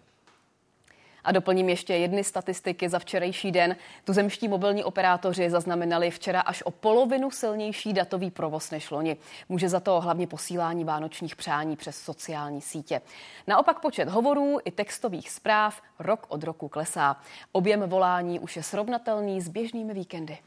[1.28, 3.76] A doplním ještě jedny statistiky za včerejší den.
[4.04, 9.18] Tuzemští mobilní operátoři zaznamenali včera až o polovinu silnější datový provoz než loni.
[9.50, 13.02] Může za to hlavně posílání vánočních přání přes sociální sítě.
[13.48, 17.18] Naopak počet hovorů i textových zpráv rok od roku klesá.
[17.52, 20.38] Objem volání už je srovnatelný s běžnými víkendy.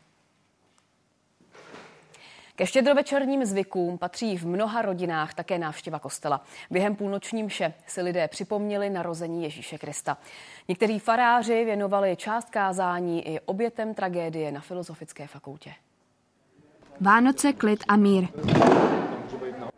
[2.60, 6.44] Ke štědrovečerním zvykům patří v mnoha rodinách také návštěva kostela.
[6.70, 10.18] Během půlnoční mše si lidé připomněli narození Ježíše Krista.
[10.68, 15.72] Někteří faráři věnovali část kázání i obětem tragédie na Filozofické fakultě.
[17.00, 18.28] Vánoce, klid a mír.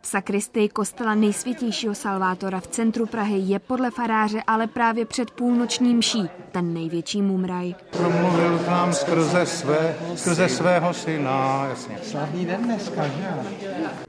[0.01, 5.97] V sakristii kostela nejsvětějšího Salvátora v centru Prahy je podle faráře ale právě před půlnočním
[5.97, 7.75] mší ten největší mumraj.
[7.91, 11.97] Promluvil tam skrze, své, skrze svého syna, jasně.
[12.03, 13.29] Slavný den dneska, že?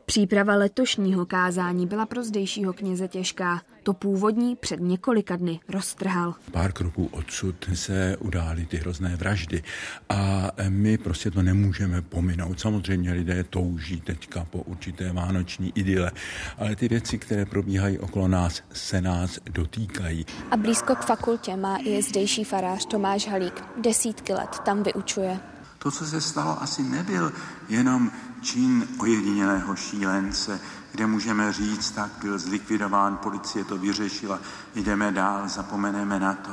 [0.04, 3.60] Příprava letošního kázání byla pro zdejšího kněze těžká.
[3.84, 6.34] To původní před několika dny roztrhal.
[6.52, 9.62] Pár kroků odsud se udály ty hrozné vraždy
[10.08, 12.60] a my prostě to nemůžeme pominout.
[12.60, 16.12] Samozřejmě lidé touží teďka po určité vánoční idyle,
[16.58, 20.26] ale ty věci, které probíhají okolo nás, se nás dotýkají.
[20.50, 23.64] A blízko k fakultě má i zdejší farář Tomáš Halík.
[23.82, 25.40] Desítky let tam vyučuje.
[25.78, 27.32] To, co se stalo, asi nebyl
[27.68, 28.10] jenom
[28.42, 30.60] čin ojedinělého šílence,
[30.94, 34.40] kde můžeme říct, tak byl zlikvidován, policie to vyřešila,
[34.74, 36.50] jdeme dál, zapomeneme na to.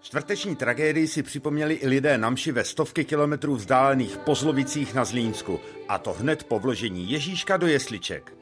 [0.00, 5.60] Čtvrteční tragédii si připomněli i lidé namši ve stovky kilometrů vzdálených Pozlovicích na Zlínsku.
[5.88, 8.32] A to hned po vložení Ježíška do jesliček.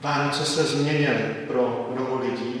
[0.00, 2.60] Vánoce se změnily pro mnoho lidí.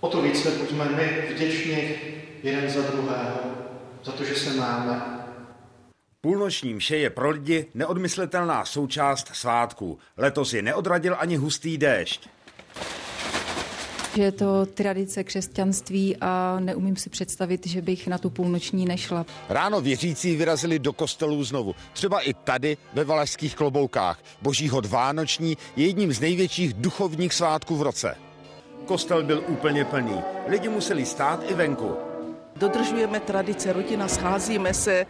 [0.00, 1.94] O to více buďme my vděční
[2.42, 3.40] jeden za druhého,
[4.04, 5.21] za to, že se máme.
[6.24, 9.98] Půlnoční mše je pro lidi neodmyslitelná součást svátků.
[10.16, 12.28] Letos je neodradil ani hustý déšť.
[14.16, 19.26] Je to tradice křesťanství a neumím si představit, že bych na tu půlnoční nešla.
[19.48, 21.74] Ráno věřící vyrazili do kostelů znovu.
[21.92, 24.22] Třeba i tady ve Valašských kloboukách.
[24.42, 28.16] Boží hod Vánoční je jedním z největších duchovních svátků v roce.
[28.84, 30.20] Kostel byl úplně plný.
[30.48, 32.11] Lidi museli stát i venku.
[32.62, 35.06] Dodržujeme tradice, rodina, scházíme se,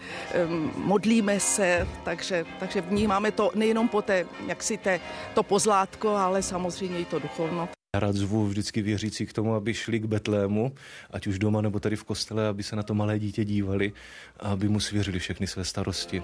[0.77, 5.01] modlíme se, takže, takže vnímáme to nejenom po té, jak si te,
[5.35, 7.69] to pozlátko, ale samozřejmě i to duchovno.
[7.97, 10.73] Já rád zvu vždycky věřící k tomu, aby šli k Betlému,
[11.11, 13.93] ať už doma nebo tady v kostele, aby se na to malé dítě dívali
[14.41, 16.23] a aby mu svěřili všechny své starosti.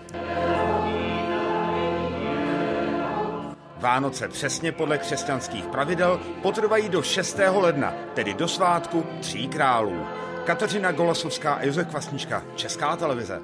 [3.77, 7.39] Vánoce přesně podle křesťanských pravidel potrvají do 6.
[7.55, 10.07] ledna, tedy do svátku tří králů.
[10.45, 13.41] Kateřina Golasovská a Josef Kvasnička, Česká televize.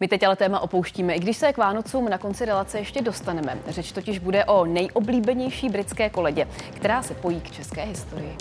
[0.00, 3.58] My teď ale téma opouštíme, i když se k Vánocům na konci relace ještě dostaneme.
[3.68, 8.36] Řeč totiž bude o nejoblíbenější britské koledě, která se pojí k české historii.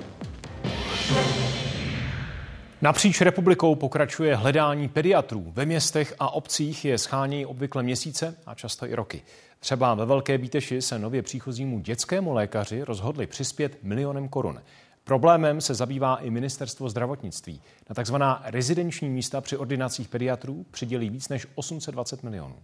[2.82, 5.52] Napříč republikou pokračuje hledání pediatrů.
[5.56, 9.22] Ve městech a obcích je schání obvykle měsíce a často i roky.
[9.60, 14.62] Třeba ve Velké Bíteši se nově příchozímu dětskému lékaři rozhodli přispět milionem korun.
[15.12, 17.62] Problémem se zabývá i ministerstvo zdravotnictví.
[17.90, 18.16] Na tzv.
[18.44, 22.56] rezidenční místa při ordinacích pediatrů přidělí víc než 820 milionů.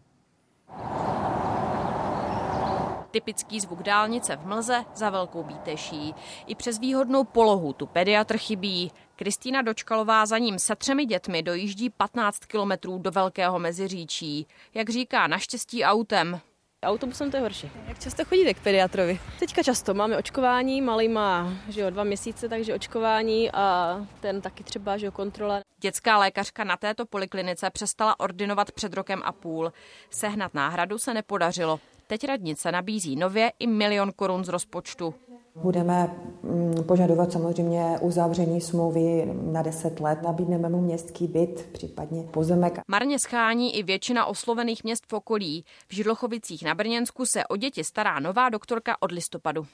[3.11, 6.13] Typický zvuk dálnice v Mlze za Velkou Bíteší.
[6.45, 8.91] I přes výhodnou polohu tu pediatr chybí.
[9.15, 14.47] Kristýna Dočkalová za ním se třemi dětmi dojíždí 15 kilometrů do Velkého Meziříčí.
[14.73, 16.39] Jak říká, naštěstí autem.
[16.85, 17.71] Autobusem to je horší.
[17.87, 19.19] Jak často chodíte k pediatrovi?
[19.39, 19.93] Teďka často.
[19.93, 25.05] Máme očkování, malý má že jo, dva měsíce, takže očkování a ten taky třeba že
[25.05, 25.61] jo, kontrola.
[25.81, 29.73] Dětská lékařka na této poliklinice přestala ordinovat před rokem a půl.
[30.09, 31.79] Sehnat náhradu se nepodařilo.
[32.07, 35.15] Teď radnice nabízí nově i milion korun z rozpočtu.
[35.63, 42.79] Budeme mm, požadovat samozřejmě uzavření smlouvy na 10 let, nabídneme mu městský byt, případně pozemek.
[42.87, 45.65] Marně schání i většina oslovených měst v okolí.
[45.87, 49.65] V Židlochovicích na Brněnsku se o děti stará nová doktorka od listopadu.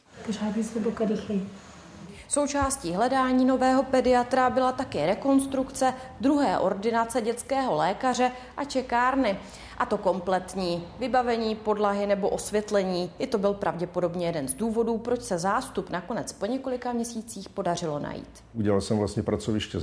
[2.34, 9.38] Součástí hledání nového pediatra byla také rekonstrukce druhé ordinace dětského lékaře a čekárny.
[9.78, 10.84] A to kompletní.
[11.00, 13.12] Vybavení, podlahy nebo osvětlení.
[13.20, 18.00] I to byl pravděpodobně jeden z důvodů, proč se zástup nakonec po několika měsících podařilo
[18.00, 18.44] najít.
[18.54, 19.78] Udělal jsem vlastně pracoviště,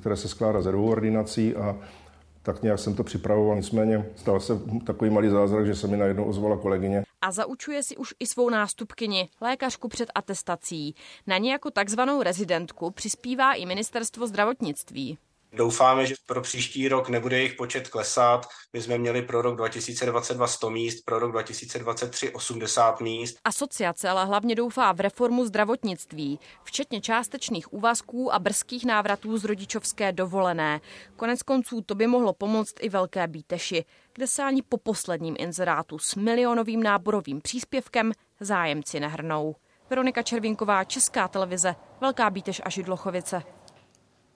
[0.00, 1.76] které se skládá ze dvou ordinací a
[2.42, 3.56] tak nějak jsem to připravoval.
[3.56, 4.52] Nicméně stal se
[4.86, 7.02] takový malý zázrak, že se mi najednou ozvala kolegyně.
[7.20, 10.94] A zaučuje si už i svou nástupkyni, lékařku před atestací.
[11.26, 15.18] Na ně jako takzvanou rezidentku přispívá i ministerstvo zdravotnictví.
[15.52, 18.46] Doufáme, že pro příští rok nebude jejich počet klesat.
[18.72, 23.36] My jsme měli pro rok 2022 100 míst, pro rok 2023 80 míst.
[23.44, 30.12] Asociace ale hlavně doufá v reformu zdravotnictví, včetně částečných úvazků a brzkých návratů z rodičovské
[30.12, 30.80] dovolené.
[31.16, 33.84] Konec konců to by mohlo pomoct i Velké Bíteši,
[34.14, 39.56] kde se ani po posledním inzerátu s milionovým náborovým příspěvkem zájemci nehrnou.
[39.90, 43.57] Veronika Červinková, Česká televize, Velká Bíteš a Židlochovice.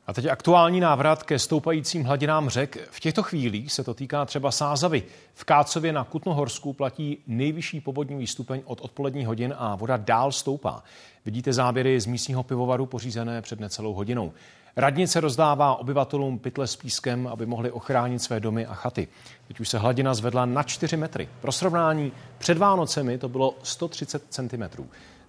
[0.07, 2.89] A teď aktuální návrat ke stoupajícím hladinám řek.
[2.91, 5.03] V těchto chvílích se to týká třeba Sázavy.
[5.35, 10.83] V Kácově na Kutnohorsku platí nejvyšší povodňový stupeň od odpolední hodin a voda dál stoupá.
[11.25, 14.33] Vidíte záběry z místního pivovaru pořízené před necelou hodinou.
[14.77, 19.09] Radnice rozdává obyvatelům pytle s pískem, aby mohli ochránit své domy a chaty.
[19.49, 21.29] Teď už se hladina zvedla na 4 metry.
[21.41, 24.63] Pro srovnání před Vánocemi to bylo 130 cm.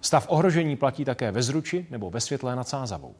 [0.00, 3.14] Stav ohrožení platí také ve Zruči nebo ve Světlé nad Sázavou.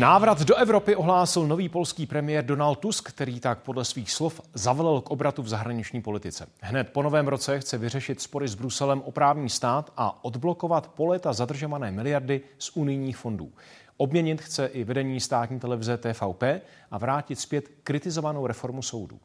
[0.00, 5.00] Návrat do Evropy ohlásil nový polský premiér Donald Tusk, který tak podle svých slov zavelel
[5.00, 6.46] k obratu v zahraniční politice.
[6.60, 11.06] Hned po novém roce chce vyřešit spory s Bruselem o právní stát a odblokovat po
[11.06, 13.52] léta zadržované miliardy z unijních fondů.
[13.96, 16.42] Obměnit chce i vedení státní televize TVP
[16.90, 19.20] a vrátit zpět kritizovanou reformu soudů.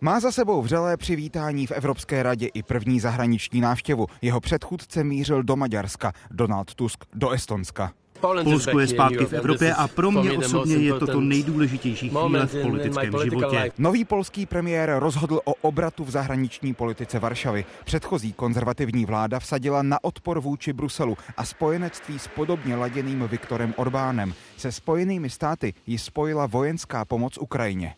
[0.00, 4.06] Má za sebou vřelé přivítání v Evropské radě i první zahraniční návštěvu.
[4.22, 7.92] Jeho předchůdce mířil do Maďarska, Donald Tusk do Estonska.
[8.20, 12.62] Polsko je zpátky v Evropě a pro mě osobně je to to nejdůležitější chvíle v
[12.62, 13.72] politickém životě.
[13.78, 17.64] Nový polský premiér rozhodl o obratu v zahraniční politice Varšavy.
[17.84, 24.34] Předchozí konzervativní vláda vsadila na odpor vůči Bruselu a spojenectví s podobně laděným Viktorem Orbánem.
[24.60, 27.94] Se spojenými státy ji spojila vojenská pomoc Ukrajině.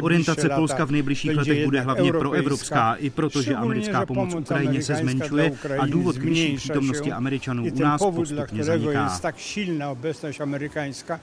[0.00, 5.52] Orientace Polska v nejbližších letech bude hlavně proevropská, i protože americká pomoc Ukrajině se zmenšuje
[5.78, 11.20] a důvod k vyšší přítomnosti Američanů u nás postupně jest tak silna obecność amerykańska,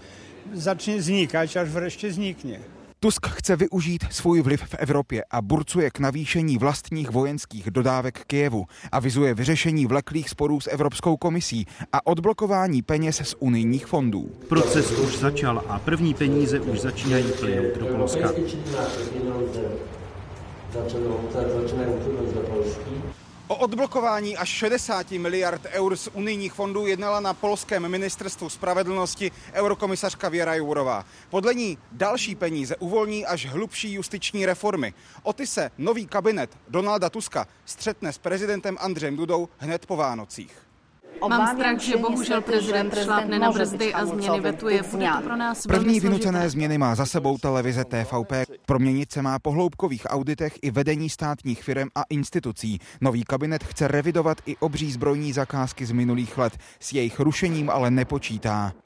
[0.53, 2.59] zacznie znikać, aż wreszcie zniknie.
[3.05, 8.65] Tusk chce využít svůj vliv v Evropě a burcuje k navýšení vlastních vojenských dodávek Kijevu.
[8.91, 14.31] Avizuje vyřešení vleklých sporů s Evropskou komisí a odblokování peněz z unijních fondů.
[14.49, 18.29] Proces už začal a první peníze už začínají plynout do Polska.
[23.47, 30.29] O odblokování až 60 miliard eur z unijních fondů jednala na polském ministerstvu spravedlnosti eurokomisařka
[30.29, 31.05] Věra Jourová.
[31.29, 34.93] Podle ní další peníze uvolní až hlubší justiční reformy.
[35.23, 40.64] O ty se nový kabinet Donalda Tuska střetne s prezidentem Andřejem Dudou hned po Vánocích.
[41.29, 44.83] Mám strach, že bohužel prezident šlápne na brzdy a změny vetuje.
[44.91, 48.33] Bude to pro nás První vynucené změny má za sebou televize TVP.
[48.65, 52.79] Proměnit se má po hloubkových auditech i vedení státních firm a institucí.
[53.01, 56.57] Nový kabinet chce revidovat i obří zbrojní zakázky z minulých let.
[56.79, 58.84] S jejich rušením ale nepočítá.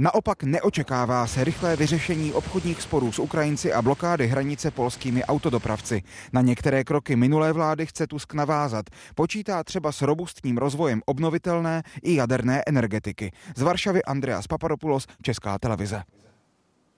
[0.00, 6.02] Naopak neočekává se rychlé vyřešení obchodních sporů s Ukrajinci a blokády hranice polskými autodopravci.
[6.32, 8.86] Na některé kroky minulé vlády chce Tusk navázat.
[9.14, 13.32] Počítá třeba s robustním rozvojem obnovitelné i jaderné energetiky.
[13.56, 16.02] Z Varšavy Andreas Papadopoulos, Česká televize.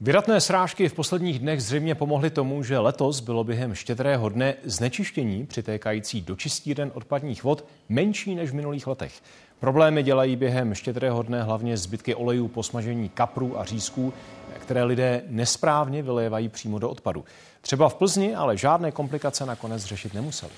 [0.03, 5.47] Vydatné srážky v posledních dnech zřejmě pomohly tomu, že letos bylo během štědrého dne znečištění
[5.47, 9.13] přitékající do čistíren odpadních vod menší než v minulých letech.
[9.61, 14.13] Problémy dělají během štědrého dne hlavně zbytky olejů po smažení kaprů a řízků,
[14.59, 17.25] které lidé nesprávně vylévají přímo do odpadu.
[17.61, 20.53] Třeba v Plzni ale žádné komplikace nakonec řešit nemuseli.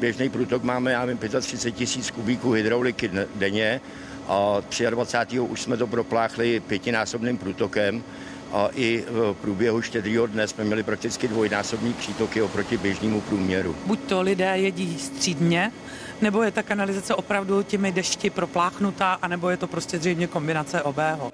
[0.00, 3.80] Běžný průtok máme, já vím, 35 tisíc kubíků hydrauliky denně
[4.28, 5.40] a 23.
[5.40, 8.04] už jsme to propláchli pětinásobným průtokem
[8.52, 13.76] a i v průběhu štědrého dne jsme měli prakticky dvojnásobný přítoky oproti běžnému průměru.
[13.86, 15.72] Buď to lidé jedí střídně,
[16.22, 21.32] nebo je ta kanalizace opravdu těmi dešti propláchnutá, anebo je to prostě zřejmě kombinace obého.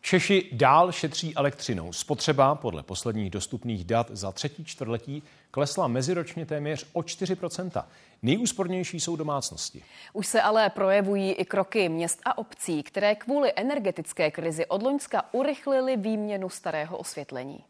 [0.00, 1.92] Češi dál šetří elektřinou.
[1.92, 7.84] Spotřeba podle posledních dostupných dat za třetí čtvrtletí klesla meziročně téměř o 4%
[8.22, 9.82] Nejúspornější jsou domácnosti.
[10.12, 15.24] Už se ale projevují i kroky měst a obcí, které kvůli energetické krizi od Loňska
[15.32, 17.64] urychlili výměnu starého osvětlení.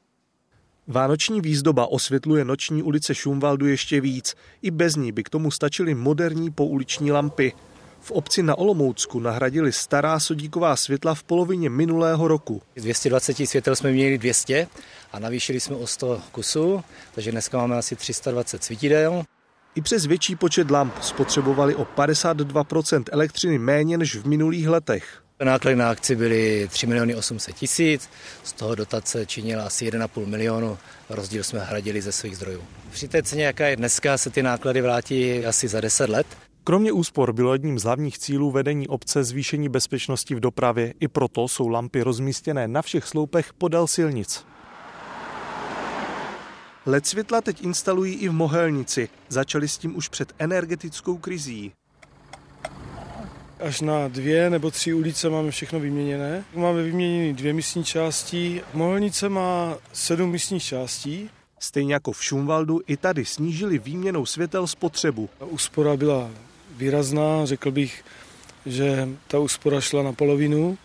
[0.87, 4.35] Vánoční výzdoba osvětluje noční ulice Šumvaldu ještě víc.
[4.63, 7.53] I bez ní by k tomu stačily moderní pouliční lampy.
[8.01, 12.63] V obci na Olomoucku nahradili stará sodíková světla v polovině minulého roku.
[12.77, 14.67] Z 220 světel jsme měli 200
[15.13, 16.85] a navýšili jsme o 100 kusů,
[17.15, 19.25] takže dneska máme asi 320 svítidel.
[19.75, 25.23] I přes větší počet lamp spotřebovali o 52% elektřiny méně než v minulých letech.
[25.45, 28.11] Náklady na akci byly 3 miliony 800 tisíc,
[28.45, 30.79] z toho dotace činila asi 1,5 milionu,
[31.09, 32.63] rozdíl jsme hradili ze svých zdrojů.
[32.91, 36.27] Při té ceně, jaká je dneska, se ty náklady vrátí asi za 10 let.
[36.71, 41.49] Kromě úspor bylo jedním z hlavních cílů vedení obce zvýšení bezpečnosti v dopravě, i proto
[41.49, 44.45] jsou lampy rozmístěné na všech sloupech podél silnic.
[46.87, 49.09] LED světla teď instalují i v Mohelnici.
[49.29, 51.73] Začali s tím už před energetickou krizí.
[53.61, 56.45] Až na dvě nebo tři ulice máme všechno vyměněné.
[56.55, 58.63] Máme vyměněny dvě místní části.
[58.75, 61.31] Mohelnice má sedm místních částí.
[61.59, 65.29] Stejně jako v Šumvaldu, i tady snížili výměnou světel spotřebu.
[65.41, 66.31] Úspora byla
[66.81, 68.05] výrazná, řekl bych,
[68.67, 70.79] že ta úspora šla na polovinu.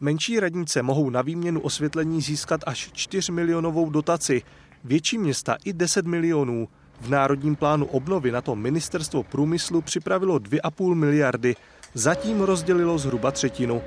[0.00, 4.42] Menší radnice mohou na výměnu osvětlení získat až 4 milionovou dotaci,
[4.84, 6.68] větší města i 10 milionů.
[7.00, 11.56] V Národním plánu obnovy na to ministerstvo průmyslu připravilo 2,5 miliardy,
[11.94, 13.82] zatím rozdělilo zhruba třetinu.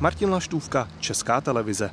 [0.00, 1.90] Martin Laštůvka, Česká televize.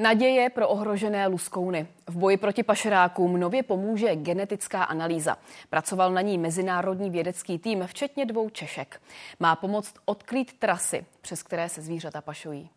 [0.00, 1.86] Naděje pro ohrožené luskouny.
[2.06, 5.36] V boji proti pašerákům nově pomůže genetická analýza.
[5.70, 9.02] Pracoval na ní mezinárodní vědecký tým, včetně dvou Češek.
[9.40, 12.70] Má pomoct odkrýt trasy, přes které se zvířata pašují.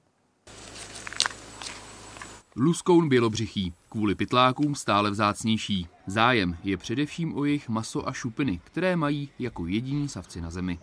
[2.56, 5.88] Luskoun bělobřichý, kvůli pytlákům stále vzácnější.
[6.08, 10.80] Zájem je především o jejich maso a šupiny, které mají jako jediní savci na zemi.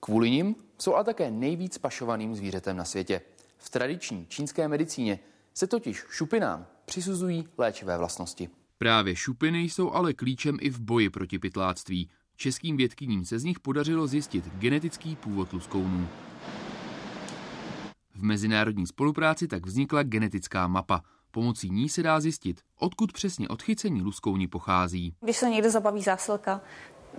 [0.00, 3.20] Kvůli nim jsou ale také nejvíc pašovaným zvířetem na světě.
[3.58, 5.18] V tradiční čínské medicíně
[5.54, 8.48] se totiž šupinám přisuzují léčivé vlastnosti.
[8.78, 12.10] Právě šupiny jsou ale klíčem i v boji proti pytláctví.
[12.36, 16.08] Českým vědkyním se z nich podařilo zjistit genetický původ luskounů.
[18.14, 21.02] V mezinárodní spolupráci tak vznikla genetická mapa.
[21.30, 25.14] Pomocí ní se dá zjistit, odkud přesně odchycení luskouni pochází.
[25.20, 26.60] Když se někde zabaví zásilka,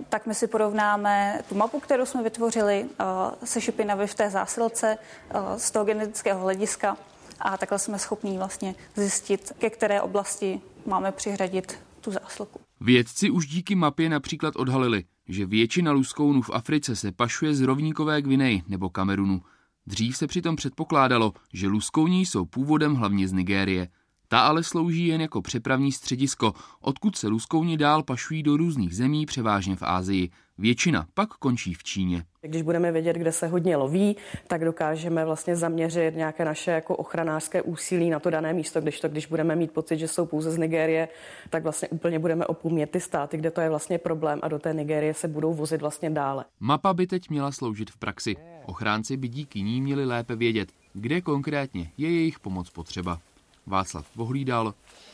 [0.09, 3.07] tak my si porovnáme tu mapu, kterou jsme vytvořili uh,
[3.43, 4.97] se šipinavy v té zásilce
[5.35, 6.97] uh, z toho genetického hlediska
[7.39, 12.59] a takhle jsme schopní vlastně zjistit, ke které oblasti máme přihradit tu zásilku.
[12.81, 18.21] Vědci už díky mapě například odhalili, že většina luskounů v Africe se pašuje z rovníkové
[18.21, 19.41] Gvineji nebo Kamerunu.
[19.87, 23.87] Dřív se přitom předpokládalo, že luskouní jsou původem hlavně z Nigérie.
[24.31, 29.25] Ta ale slouží jen jako přepravní středisko, odkud se luskouni dál pašují do různých zemí,
[29.25, 30.29] převážně v Ázii.
[30.57, 32.23] Většina pak končí v Číně.
[32.41, 34.17] Když budeme vědět, kde se hodně loví,
[34.47, 39.09] tak dokážeme vlastně zaměřit nějaké naše jako ochranářské úsilí na to dané místo, když to,
[39.09, 41.07] když budeme mít pocit, že jsou pouze z Nigérie,
[41.49, 44.73] tak vlastně úplně budeme opůmět ty státy, kde to je vlastně problém a do té
[44.73, 46.45] Nigérie se budou vozit vlastně dále.
[46.59, 48.35] Mapa by teď měla sloužit v praxi.
[48.65, 53.19] Ochránci by díky ní měli lépe vědět, kde konkrétně je jejich pomoc potřeba.
[53.67, 54.73] Václav Vohlídal,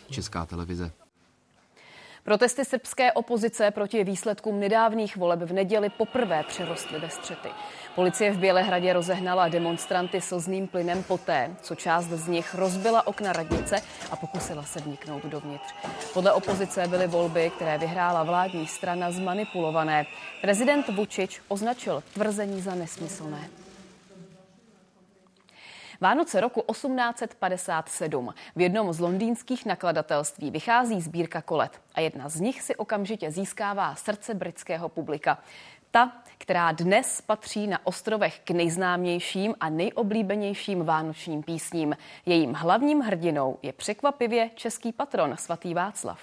[0.10, 0.92] Česká televize.
[2.24, 7.50] Protesty srbské opozice proti výsledkům nedávných voleb v neděli poprvé přerostly ve střety.
[7.96, 13.82] Policie v Bělehradě rozehnala demonstranty slzným plynem poté, co část z nich rozbila okna radnice
[14.12, 15.74] a pokusila se vniknout dovnitř.
[16.14, 20.06] Podle opozice byly volby, které vyhrála vládní strana, zmanipulované.
[20.42, 23.50] Prezident Vučič označil tvrzení za nesmyslné.
[26.02, 28.34] Vánoce roku 1857.
[28.56, 33.96] V jednom z londýnských nakladatelství vychází sbírka kolet a jedna z nich si okamžitě získává
[33.96, 35.38] srdce britského publika.
[35.92, 41.98] Ta, která dnes patří na ostrovech k nejznámějším a nejoblíbenějším vánočním písním.
[42.26, 46.20] Jejím hlavním hrdinou je překvapivě český patron svatý Václav.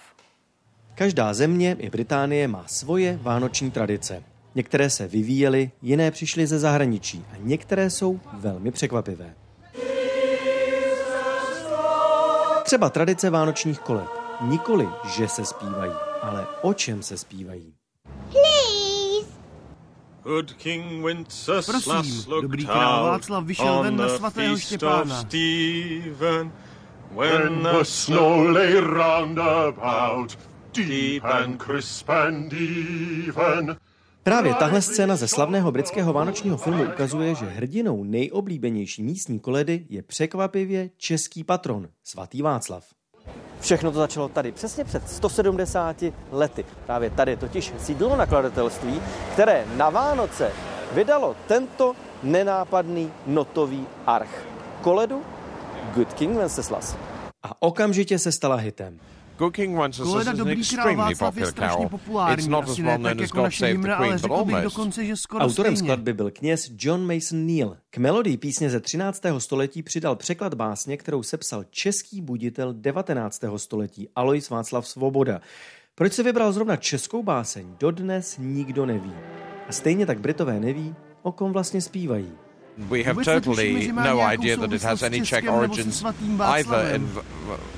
[0.95, 4.23] Každá země i Británie má svoje vánoční tradice.
[4.55, 9.35] Některé se vyvíjely, jiné přišly ze zahraničí a některé jsou velmi překvapivé.
[12.65, 14.09] Třeba tradice vánočních kolet.
[14.41, 15.93] Nikoli, že se zpívají,
[16.23, 17.75] ale o čem se zpívají.
[20.23, 25.21] Good King Wenceslas Prosím, dobrý král Václav vyšel ven na svatého Štěpána.
[25.21, 26.53] Stephen,
[27.11, 30.39] when the snow lay round about,
[30.73, 33.77] deep and crisp and even,
[34.25, 40.03] Právě tahle scéna ze slavného britského vánočního filmu ukazuje, že hrdinou nejoblíbenější místní koledy je
[40.03, 42.85] překvapivě český patron, svatý Václav.
[43.61, 46.65] Všechno to začalo tady, přesně před 170 lety.
[46.87, 49.03] Právě tady totiž sídlo nakladatelství,
[49.33, 50.53] které na Vánoce
[50.93, 54.47] vydalo tento nenápadný notový arch.
[54.83, 55.23] Koledu
[55.95, 56.97] Good King Wenceslas.
[57.43, 59.01] A okamžitě se stala hitem.
[59.39, 61.91] Good King Wenceslas is an extremely popular carol.
[62.33, 64.79] It's not as well known as God Save the Queen, but almost.
[65.33, 67.77] Autorem skladby byl kněz John Mason Neal.
[67.91, 69.23] K melodii písně ze 13.
[69.39, 73.41] století přidal překlad básně, kterou sepsal český buditel 19.
[73.57, 75.41] století Alois Václav Svoboda.
[75.95, 79.13] Proč se vybral zrovna českou báseň, dodnes nikdo neví.
[79.69, 82.33] A stejně tak Britové neví, o kom vlastně zpívají.
[82.77, 86.05] We have totally no idea that it has any Czech origins
[86.41, 87.09] either in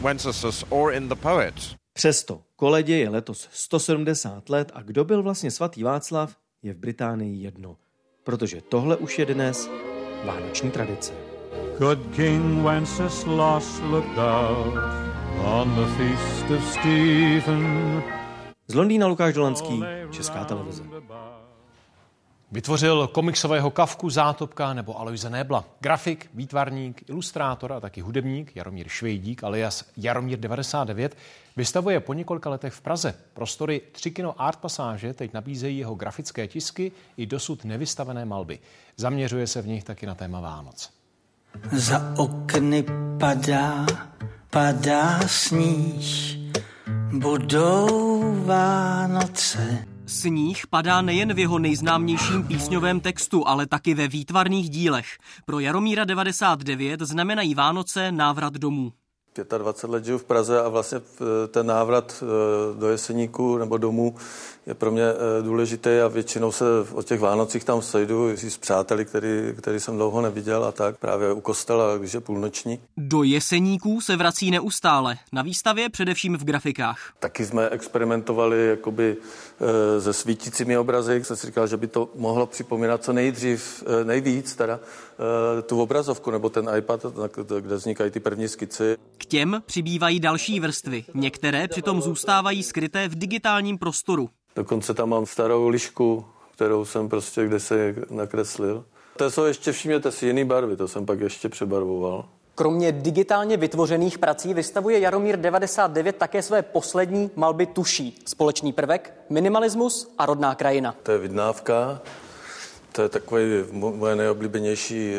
[0.01, 1.55] Wenceslas or in the poet.
[1.92, 7.42] Přesto koledě je letos 170 let a kdo byl vlastně svatý Václav, je v Británii
[7.42, 7.76] jedno.
[8.24, 9.70] Protože tohle už je dnes
[10.24, 11.12] vánoční tradice.
[11.78, 14.74] Good King Wenceslas looked out
[15.44, 18.03] on the feast of Stephen.
[18.68, 20.82] Z Londýna Lukáš Dolanský, Česká televize.
[22.53, 25.64] Vytvořil komiksového Kavku, Zátopka nebo Aloise Nébla.
[25.80, 31.16] Grafik, výtvarník, ilustrátor a taky hudebník Jaromír Švejdík alias Jaromír 99
[31.57, 33.14] vystavuje po několika letech v Praze.
[33.34, 38.59] Prostory tři kino Art Passage teď nabízejí jeho grafické tisky i dosud nevystavené malby.
[38.97, 40.90] Zaměřuje se v nich taky na téma Vánoc.
[41.72, 42.84] Za okny
[43.20, 43.86] padá,
[44.51, 46.36] padá sníh,
[47.12, 49.95] budou Vánoce.
[50.07, 55.07] Sníh padá nejen v jeho nejznámějším písňovém textu, ale taky ve výtvarných dílech.
[55.44, 58.92] Pro Jaromíra 99 znamenají Vánoce návrat domů.
[59.59, 61.00] 25 let žiju v Praze a vlastně
[61.48, 64.14] ten návrat eh, do Jeseníku nebo domů
[64.67, 69.05] je pro mě eh, důležitý a většinou se o těch Vánocích tam sejdu s přáteli,
[69.05, 72.81] který, který jsem dlouho neviděl a tak právě u kostela, když je půlnoční.
[72.97, 77.12] Do Jeseníků se vrací neustále, na výstavě především v grafikách.
[77.19, 79.17] Taky jsme experimentovali jakoby
[79.61, 84.57] eh, se svítícími obrazy, jsem si říkal, že by to mohlo připomínat co nejdřív, nejvíc
[84.57, 84.81] teda
[85.67, 87.07] tu obrazovku nebo ten iPad,
[87.61, 88.97] kde vznikají ty první skici.
[89.19, 91.05] K těm přibývají další vrstvy.
[91.14, 94.31] Některé přitom zůstávají skryté v digitálním prostoru.
[94.57, 98.84] Dokonce tam mám starou lišku, kterou jsem prostě kde se nakreslil.
[99.16, 102.28] To jsou ještě, všimněte si, jiný barvy, to jsem pak ještě přebarvoval.
[102.54, 108.22] Kromě digitálně vytvořených prací vystavuje Jaromír 99 také své poslední malby tuší.
[108.26, 110.94] Společný prvek, minimalismus a rodná krajina.
[111.02, 112.00] To je vidnávka,
[112.92, 115.12] to je takový moje nejoblíbenější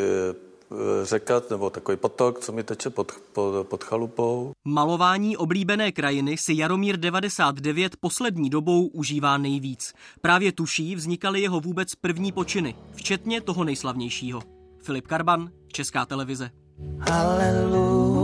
[0.71, 4.51] eh, Eh, řeka nebo takový potok, co mi teče pod, pod, pod chalupou.
[4.65, 9.93] Malování oblíbené krajiny si Jaromír 99 poslední dobou užívá nejvíc.
[10.21, 14.41] Právě tuší vznikaly jeho vůbec první počiny, včetně toho nejslavnějšího.
[14.83, 16.51] Filip Karban, Česká televize.
[16.99, 18.17] Hallelujah.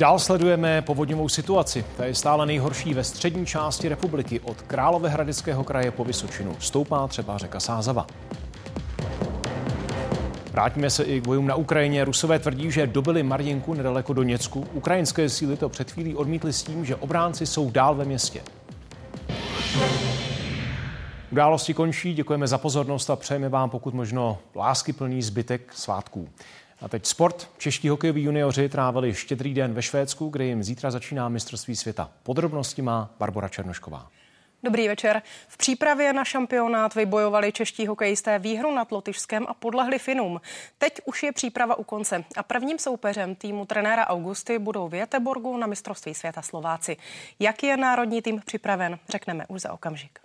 [0.00, 1.84] Dál sledujeme povodňovou situaci.
[1.96, 6.56] Ta je stále nejhorší ve střední části republiky od Královéhradeckého kraje po Vysočinu.
[6.58, 8.06] Stoupá třeba řeka Sázava.
[10.52, 12.04] Vrátíme se i k bojům na Ukrajině.
[12.04, 14.66] Rusové tvrdí, že dobili Marjinku nedaleko do Něcku.
[14.72, 18.40] Ukrajinské síly to před chvílí odmítly s tím, že obránci jsou dál ve městě.
[21.30, 26.28] Události končí, děkujeme za pozornost a přejeme vám pokud možno láskyplný zbytek svátků.
[26.82, 27.50] A teď sport.
[27.58, 32.10] Čeští hokejoví junioři trávili štědrý den ve Švédsku, kde jim zítra začíná mistrovství světa.
[32.22, 34.10] Podrobnosti má Barbara Černošková.
[34.62, 35.22] Dobrý večer.
[35.48, 40.40] V přípravě na šampionát vybojovali čeští hokejisté výhru nad Lotyšskem a podlehli Finům.
[40.78, 45.56] Teď už je příprava u konce a prvním soupeřem týmu trenéra Augusty budou v Jeteborgu
[45.56, 46.96] na mistrovství světa Slováci.
[47.38, 50.18] Jak je národní tým připraven, řekneme už za okamžik.